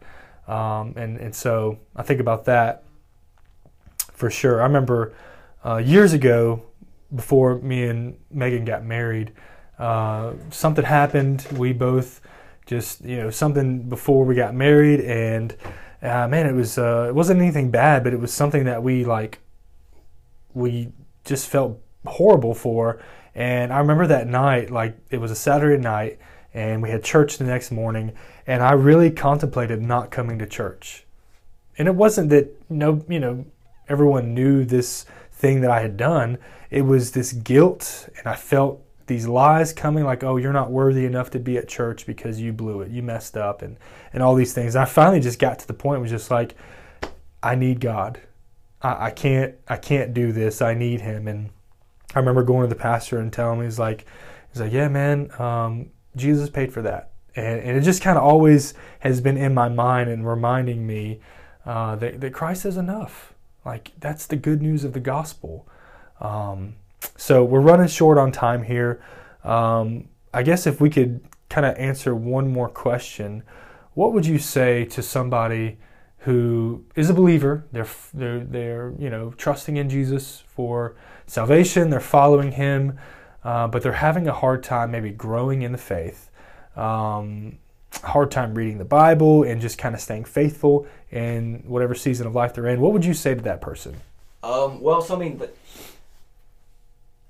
Um, 0.48 0.94
and, 0.96 1.18
and 1.18 1.36
so 1.36 1.80
I 1.96 2.04
think 2.04 2.20
about 2.20 2.46
that 2.46 2.84
for 4.12 4.30
sure. 4.30 4.62
I 4.62 4.66
remember 4.66 5.14
uh, 5.64 5.78
years 5.78 6.14
ago, 6.14 6.64
before 7.14 7.60
me 7.60 7.84
and 7.84 8.18
Megan 8.32 8.66
got 8.66 8.84
married, 8.84 9.32
uh, 9.78 10.34
something 10.50 10.86
happened. 10.86 11.46
We 11.52 11.74
both 11.74 12.22
just, 12.66 13.04
you 13.04 13.18
know, 13.18 13.30
something 13.30 13.90
before 13.90 14.26
we 14.26 14.36
got 14.36 14.56
married, 14.56 15.02
and 15.02 15.56
uh, 16.02 16.28
man, 16.28 16.48
it 16.48 16.54
was 16.54 16.78
uh, 16.78 17.06
it 17.10 17.16
wasn't 17.16 17.42
anything 17.42 17.72
bad, 17.72 18.04
but 18.04 18.14
it 18.14 18.20
was 18.20 18.34
something 18.34 18.66
that 18.66 18.82
we 18.84 19.04
like 19.06 19.40
we 20.54 20.90
just 21.24 21.48
felt 21.48 21.80
horrible 22.06 22.54
for. 22.54 23.02
And 23.36 23.74
I 23.74 23.80
remember 23.80 24.08
that 24.08 24.28
night, 24.28 24.72
like 24.72 24.98
it 25.12 25.18
was 25.18 25.30
a 25.30 25.36
Saturday 25.36 25.82
night, 25.82 26.20
and 26.54 26.82
we 26.82 26.90
had 26.90 27.04
church 27.04 27.38
the 27.38 27.44
next 27.44 27.70
morning, 27.70 28.14
and 28.48 28.64
I 28.64 28.72
really 28.72 29.12
contemplated 29.12 29.82
not 29.82 30.10
coming 30.10 30.40
to 30.40 30.46
church. 30.46 31.06
And 31.78 31.90
it 31.90 31.96
wasn't 31.96 32.30
that 32.30 32.56
no, 32.70 33.04
you 33.10 33.20
know, 33.20 33.46
everyone 33.90 34.34
knew 34.34 34.64
this 34.64 35.06
thing 35.34 35.60
that 35.62 35.70
I 35.70 35.82
had 35.82 35.98
done. 35.98 36.38
It 36.70 36.84
was 36.84 37.12
this 37.12 37.34
guilt, 37.34 38.08
and 38.18 38.28
I 38.28 38.36
felt 38.36 38.82
these 39.08 39.28
lies 39.28 39.74
coming 39.74 40.04
like, 40.04 40.24
oh, 40.24 40.38
you're 40.38 40.54
not 40.54 40.72
worthy 40.72 41.06
enough 41.06 41.30
to 41.32 41.40
be 41.40 41.58
at 41.58 41.68
church 41.68 42.06
because 42.06 42.42
you 42.42 42.52
blew 42.54 42.82
it, 42.82 42.90
you 42.90 43.04
messed 43.04 43.36
up, 43.36 43.62
and 43.62 43.76
and 44.14 44.24
all 44.24 44.34
these 44.34 44.54
things. 44.54 44.76
And 44.76 44.82
I 44.82 44.86
finally 44.86 45.20
just 45.20 45.40
got 45.40 45.60
to 45.60 45.68
the 45.68 45.74
point 45.74 46.02
was 46.02 46.10
just 46.10 46.32
like, 46.32 46.56
I 47.44 47.56
need 47.56 47.82
God. 47.82 48.22
I, 48.82 49.08
I 49.08 49.12
can't 49.12 49.56
I 49.68 49.76
can't 49.76 50.14
do 50.14 50.32
this. 50.32 50.62
I 50.62 50.74
need 50.74 51.02
Him. 51.02 51.28
And 51.28 51.50
I 52.16 52.20
remember 52.20 52.44
going 52.44 52.68
to 52.68 52.74
the 52.74 52.80
pastor 52.80 53.20
and 53.20 53.32
telling 53.32 53.60
him 53.60 53.66
he's 53.66 53.78
like, 53.78 54.06
he's 54.52 54.62
like, 54.62 54.72
yeah, 54.72 54.88
man, 54.88 55.30
um, 55.40 55.92
Jesus 56.16 56.50
paid 56.50 56.74
for 56.74 56.82
that. 56.82 57.12
And, 57.36 57.60
and 57.60 57.78
it 57.78 57.82
just 57.82 58.02
kind 58.02 58.18
of 58.18 58.24
always 58.24 58.74
has 59.00 59.20
been 59.20 59.38
in 59.38 59.54
my 59.54 59.68
mind 59.68 60.10
and 60.10 60.28
reminding 60.28 60.88
me 60.88 61.20
uh, 61.66 61.98
that, 61.98 62.22
that 62.22 62.34
Christ 62.34 62.66
is 62.66 62.78
enough. 62.78 63.34
Like, 63.66 63.92
that's 64.00 64.26
the 64.28 64.38
good 64.38 64.62
news 64.62 64.84
of 64.84 64.94
the 64.94 65.00
gospel. 65.00 65.68
Um, 66.22 66.76
so 67.18 67.44
we're 67.44 67.60
running 67.60 67.88
short 67.88 68.18
on 68.18 68.32
time 68.32 68.64
here. 68.64 69.04
Um, 69.44 70.08
I 70.34 70.44
guess 70.44 70.66
if 70.66 70.80
we 70.80 70.90
could 70.90 71.22
kind 71.50 71.66
of 71.66 71.76
answer 71.78 72.16
one 72.16 72.48
more 72.48 72.70
question, 72.70 73.44
what 73.94 74.14
would 74.14 74.26
you 74.26 74.40
say 74.40 74.86
to 74.86 75.02
somebody 75.02 75.78
who 76.26 76.84
is 76.96 77.08
a 77.08 77.14
believer? 77.14 77.66
They're 77.72 77.88
they're 78.12 78.40
they're 78.40 78.94
you 78.98 79.12
know 79.12 79.32
trusting 79.38 79.78
in 79.78 79.90
Jesus 79.90 80.44
for 80.48 80.96
salvation. 81.28 81.92
They're 81.92 82.00
following 82.00 82.54
Him, 82.54 82.98
uh, 83.44 83.68
but 83.68 83.84
they're 83.84 83.94
having 83.94 84.28
a 84.28 84.34
hard 84.34 84.64
time 84.64 84.90
maybe 84.90 85.12
growing 85.12 85.62
in 85.62 85.72
the 85.72 85.78
faith. 85.78 86.32
Um, 86.76 87.60
hard 88.04 88.32
time 88.32 88.56
reading 88.56 88.80
the 88.80 88.86
Bible 88.86 89.44
and 89.44 89.62
just 89.62 89.78
kind 89.78 89.94
of 89.94 90.02
staying 90.02 90.26
faithful 90.26 90.88
in 91.12 91.64
whatever 91.68 91.94
season 91.94 92.26
of 92.26 92.34
life 92.34 92.56
they're 92.56 92.68
in. 92.68 92.82
What 92.82 92.92
would 92.92 93.06
you 93.06 93.14
say 93.14 93.36
to 93.36 93.42
that 93.42 93.62
person? 93.62 93.96
Um, 94.42 94.82
well, 94.82 95.02
so 95.02 95.16
I 95.16 95.20
mean, 95.20 95.40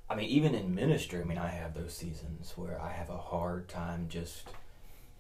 I 0.10 0.16
mean, 0.16 0.30
even 0.30 0.56
in 0.56 0.74
ministry, 0.74 1.20
I 1.20 1.26
mean, 1.26 1.38
I 1.38 1.50
have 1.50 1.74
those 1.74 1.94
seasons 1.94 2.54
where 2.56 2.82
I 2.82 2.94
have 2.94 3.10
a 3.10 3.18
hard 3.18 3.68
time 3.68 4.08
just 4.08 4.48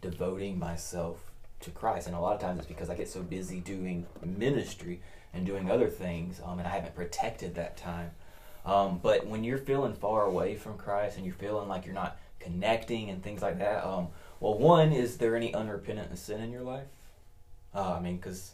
devoting 0.01 0.57
myself 0.57 1.19
to 1.65 1.71
Christ, 1.71 2.07
and 2.07 2.15
a 2.15 2.19
lot 2.19 2.35
of 2.35 2.41
times 2.41 2.59
it's 2.59 2.67
because 2.67 2.89
I 2.89 2.95
get 2.95 3.09
so 3.09 3.21
busy 3.21 3.59
doing 3.59 4.05
ministry 4.23 5.01
and 5.33 5.45
doing 5.45 5.69
other 5.69 5.89
things, 5.89 6.39
um, 6.43 6.59
and 6.59 6.67
I 6.67 6.71
haven't 6.71 6.95
protected 6.95 7.55
that 7.55 7.77
time. 7.77 8.11
Um, 8.65 8.99
but 9.03 9.27
when 9.27 9.43
you're 9.43 9.57
feeling 9.57 9.93
far 9.93 10.25
away 10.25 10.55
from 10.55 10.77
Christ 10.77 11.17
and 11.17 11.25
you're 11.25 11.35
feeling 11.35 11.67
like 11.67 11.85
you're 11.85 11.93
not 11.93 12.17
connecting 12.39 13.09
and 13.09 13.21
things 13.21 13.41
like 13.41 13.59
that, 13.59 13.85
um, 13.85 14.07
well, 14.39 14.57
one, 14.57 14.91
is 14.91 15.17
there 15.17 15.35
any 15.35 15.53
unrepentant 15.53 16.17
sin 16.17 16.41
in 16.41 16.51
your 16.51 16.63
life? 16.63 16.87
Uh, 17.73 17.95
I 17.97 17.99
mean, 17.99 18.15
because 18.15 18.53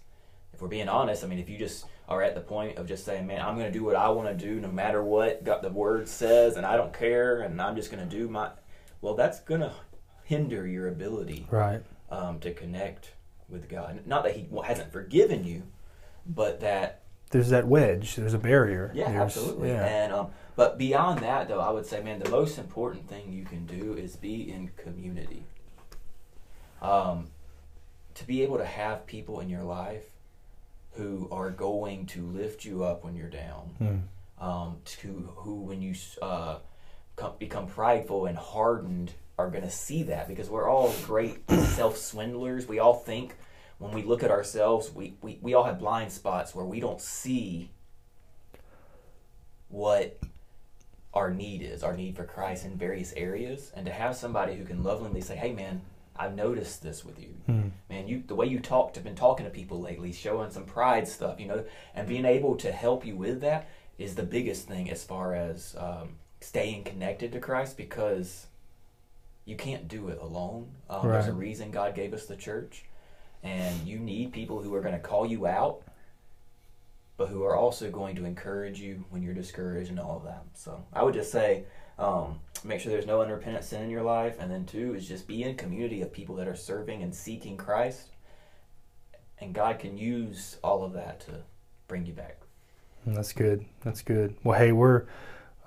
if 0.54 0.62
we're 0.62 0.67
being 0.67 0.89
honest, 0.89 1.24
I 1.24 1.28
mean, 1.28 1.39
if 1.39 1.50
you 1.50 1.58
just 1.58 1.86
are 2.10 2.21
at 2.21 2.36
the 2.36 2.41
point 2.41 2.78
of 2.78 2.88
just 2.88 3.06
saying, 3.06 3.28
man, 3.28 3.41
I'm 3.41 3.56
going 3.56 3.71
to 3.71 3.78
do 3.78 3.86
what 3.86 3.95
I 3.95 4.10
want 4.10 4.28
to 4.28 4.45
do 4.45 4.60
no 4.60 4.69
matter 4.69 5.04
what 5.04 5.43
got 5.43 5.62
the 5.62 5.69
word 5.69 6.10
says, 6.10 6.58
and 6.58 6.65
I 6.65 6.76
don't 6.76 6.93
care, 6.93 7.41
and 7.41 7.62
I'm 7.62 7.76
just 7.76 7.91
going 7.91 8.04
to 8.04 8.17
do 8.17 8.28
my, 8.28 8.50
well, 9.00 9.13
that's 9.13 9.39
going 9.39 9.62
to 9.62 9.71
hinder 10.24 10.67
your 10.67 10.88
ability 10.88 11.45
right 11.50 11.82
um, 12.12 12.39
to 12.39 12.54
connect 12.54 13.13
with 13.50 13.69
God. 13.69 14.02
Not 14.06 14.24
that 14.24 14.36
He 14.36 14.47
hasn't 14.63 14.91
forgiven 14.91 15.43
you, 15.43 15.63
but 16.26 16.60
that 16.60 17.02
there's 17.32 17.50
that 17.50 17.67
wedge. 17.67 18.15
There's 18.15 18.34
a 18.34 18.39
barrier. 18.39 18.91
Yeah, 18.93 19.10
there's, 19.10 19.21
absolutely. 19.21 19.69
Yeah. 19.69 19.86
And 19.86 20.13
um, 20.13 20.28
but 20.56 20.78
beyond 20.78 21.19
that, 21.21 21.47
though, 21.47 21.62
I 21.62 21.71
would 21.71 21.86
say, 21.86 22.04
man, 22.04 22.19
the 22.19 22.30
most 22.30 22.58
important 22.58 23.08
thing 23.08 23.32
you 23.32 23.45
can 23.45 23.65
do 23.65 23.93
is 23.93 24.15
be 24.15 24.52
in 24.52 24.69
community. 24.78 25.43
Um, 26.82 27.28
to 28.15 28.28
be 28.28 28.43
able 28.43 28.58
to 28.58 28.65
have 28.65 29.06
people 29.06 29.39
in 29.39 29.50
your 29.50 29.63
life 29.63 30.04
who 30.93 31.30
are 31.32 31.50
going 31.50 32.06
to 32.08 32.26
lift 32.26 32.65
you 32.65 32.84
up 32.84 33.04
when 33.04 33.15
you're 33.15 33.30
down. 33.30 33.69
Hmm. 33.78 34.45
Um, 34.45 34.78
to 34.86 35.32
who, 35.38 35.62
when 35.62 35.82
you 35.82 35.95
uh, 36.21 36.58
come, 37.15 37.34
become 37.39 37.67
prideful 37.67 38.26
and 38.26 38.38
hardened, 38.38 39.13
are 39.38 39.50
going 39.50 39.63
to 39.63 39.70
see 39.70 40.04
that 40.04 40.28
because 40.28 40.50
we're 40.50 40.70
all 40.70 40.94
great 41.06 41.50
self 41.50 41.98
swindlers. 41.98 42.67
We 42.67 42.80
all 42.80 42.96
think 42.96 43.36
when 43.80 43.91
we 43.91 44.04
look 44.04 44.24
at 44.24 44.32
ourselves, 44.32 44.91
we, 44.94 45.15
we, 45.22 45.39
we 45.41 45.54
all 45.54 45.63
have 45.63 45.80
blind 45.80 46.12
spots 46.12 46.54
where 46.54 46.65
we 46.65 46.80
don't 46.80 47.02
see 47.02 47.72
what 49.70 50.20
our 51.13 51.32
need 51.32 51.62
is, 51.62 51.84
our 51.84 51.96
need 51.96 52.15
for 52.15 52.24
Christ 52.24 52.65
in 52.65 52.78
various 52.78 53.13
areas. 53.13 53.72
And 53.76 53.86
to 53.86 53.91
have 53.91 54.15
somebody 54.15 54.56
who 54.56 54.65
can 54.65 54.84
lovingly 54.84 55.22
say, 55.22 55.36
hey, 55.36 55.52
man, 55.52 55.82
I've 56.15 56.36
noticed 56.36 56.84
this 56.84 57.04
with 57.04 57.20
you. 57.20 57.30
Hmm. 57.48 57.70
Man, 57.89 58.08
you 58.08 58.24
the 58.28 58.36
way 58.36 58.46
you 58.46 58.60
talked 58.60 58.96
have 58.96 59.04
been 59.04 59.15
talking 59.15 59.46
to 59.46 59.50
people 59.50 59.82
lately, 59.82 60.12
showing 60.12 60.52
some 60.52 60.65
pride 60.65 61.08
stuff, 61.08 61.39
you 61.39 61.48
know, 61.48 61.63
and 61.96 62.08
being 62.08 62.26
able 62.26 62.56
to 62.58 62.72
help 62.72 63.06
you 63.06 63.15
with 63.15 63.41
that 63.41 63.70
is 63.98 64.15
the 64.15 64.24
biggest 64.24 64.67
thing 64.67 64.89
as 64.89 65.04
far 65.04 65.34
as 65.34 65.76
um, 65.80 66.17
staying 66.39 66.84
connected 66.84 67.32
to 67.32 67.39
Christ 67.39 67.78
because 67.78 68.48
you 69.52 69.58
can't 69.58 69.90
do 69.90 70.08
it 70.08 70.18
alone. 70.22 70.70
Um, 70.90 71.10
There's 71.10 71.28
a 71.28 71.34
reason 71.34 71.72
God 71.72 71.94
gave 71.94 72.14
us 72.14 72.26
the 72.26 72.38
church, 72.38 72.86
and 73.44 73.86
you 73.86 74.00
need 74.00 74.32
people 74.32 74.62
who 74.62 74.74
are 74.74 74.80
going 74.80 74.94
to 74.94 75.00
call 75.00 75.26
you 75.26 75.46
out, 75.46 75.84
but 77.18 77.28
who 77.28 77.44
are 77.44 77.58
also 77.58 77.92
going 77.92 78.16
to 78.16 78.24
encourage 78.24 78.80
you 78.80 79.04
when 79.10 79.22
you're 79.22 79.34
discouraged 79.34 79.90
and 79.90 80.00
all 80.00 80.16
of 80.16 80.24
that. 80.24 80.44
So 80.54 80.86
I 80.94 81.04
would 81.04 81.14
just 81.14 81.34
say, 81.34 81.66
um, 82.00 82.40
make 82.64 82.80
sure 82.80 82.94
there's 82.94 83.06
no 83.06 83.22
unrepentant 83.22 83.66
sin 83.66 83.84
in 83.84 83.90
your 83.90 84.04
life, 84.04 84.38
and 84.40 84.50
then 84.50 84.66
two 84.66 84.96
is 84.96 85.06
just 85.06 85.28
be 85.28 85.44
in 85.44 85.58
community 85.58 86.02
of 86.02 86.14
people 86.14 86.36
that 86.36 86.48
are 86.48 86.56
serving 86.56 87.04
and 87.04 87.14
seeking 87.14 87.58
Christ, 87.58 88.08
and 89.40 89.54
God 89.54 89.80
can 89.80 89.98
use 89.98 90.58
all 90.64 90.82
of 90.86 90.94
that 90.94 91.20
to 91.26 91.44
bring 91.90 92.06
you 92.06 92.14
back. 92.14 92.38
That's 93.06 93.34
good. 93.34 93.66
That's 93.84 94.02
good. 94.02 94.38
Well, 94.46 94.58
hey, 94.58 94.72
we're 94.72 95.08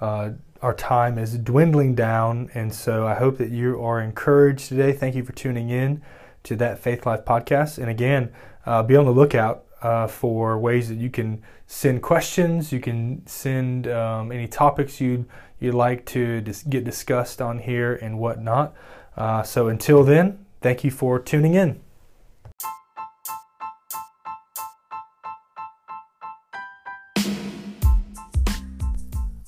uh, 0.00 0.30
our 0.62 0.74
time 0.74 1.18
is 1.18 1.37
dwindling 1.38 1.94
down, 1.94 2.50
and 2.54 2.74
so 2.74 3.07
I 3.07 3.14
hope 3.14 3.38
that 3.38 3.50
you 3.50 3.83
are 3.83 4.00
encouraged 4.00 4.68
today. 4.68 4.92
Thank 4.92 5.14
you 5.14 5.24
for 5.24 5.33
tuning 5.33 5.70
in 5.70 6.02
to 6.44 6.57
that 6.57 6.78
Faith 6.78 7.04
Life 7.07 7.24
podcast. 7.24 7.78
And 7.78 7.90
again, 7.90 8.33
uh, 8.64 8.83
be 8.83 8.96
on 8.96 9.04
the 9.04 9.12
lookout 9.12 9.64
uh, 9.83 10.07
for 10.07 10.59
ways 10.59 10.88
that 10.88 10.96
you 10.96 11.11
can 11.11 11.42
send 11.66 12.02
questions. 12.02 12.72
You 12.72 12.80
can 12.80 13.26
send 13.26 13.87
um, 13.88 14.33
any 14.33 14.48
topics 14.48 15.00
you 15.00 15.26
you'd 15.61 15.74
like 15.74 16.04
to 16.04 16.40
dis- 16.40 16.62
get 16.62 16.85
discussed 16.85 17.40
on 17.40 17.59
here 17.59 17.94
and 17.94 18.18
whatnot. 18.18 18.74
Uh, 19.16 19.42
so 19.42 19.68
until 19.68 20.04
then, 20.04 20.44
thank 20.61 20.85
you 20.85 20.90
for 20.90 21.18
tuning 21.18 21.54
in. 21.54 21.80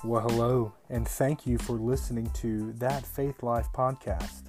Well, 0.06 0.20
hello, 0.20 0.72
and 0.88 1.06
thank 1.06 1.48
you 1.48 1.58
for 1.58 1.72
listening 1.72 2.30
to 2.34 2.72
that 2.74 3.04
Faith 3.04 3.42
Life 3.42 3.66
podcast. 3.74 4.42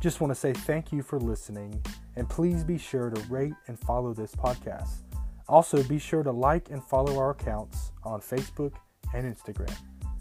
Just 0.00 0.20
want 0.20 0.30
to 0.30 0.36
say 0.36 0.52
thank 0.52 0.92
you 0.92 1.02
for 1.02 1.18
listening, 1.18 1.82
and 2.14 2.28
please 2.28 2.62
be 2.62 2.78
sure 2.78 3.10
to 3.10 3.20
rate 3.28 3.54
and 3.66 3.76
follow 3.76 4.14
this 4.14 4.36
podcast. 4.36 5.02
Also, 5.48 5.82
be 5.82 5.98
sure 5.98 6.22
to 6.22 6.30
like 6.30 6.70
and 6.70 6.80
follow 6.84 7.18
our 7.18 7.30
accounts 7.30 7.90
on 8.04 8.20
Facebook 8.20 8.74
and 9.12 9.26
Instagram. 9.26 9.76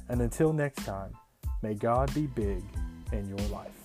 And 0.08 0.24
until 0.24 0.54
next 0.54 0.84
time, 0.84 1.14
may 1.62 1.76
God 1.76 2.12
be 2.16 2.26
big 2.26 2.64
in 3.12 3.28
your 3.28 3.48
life. 3.50 3.79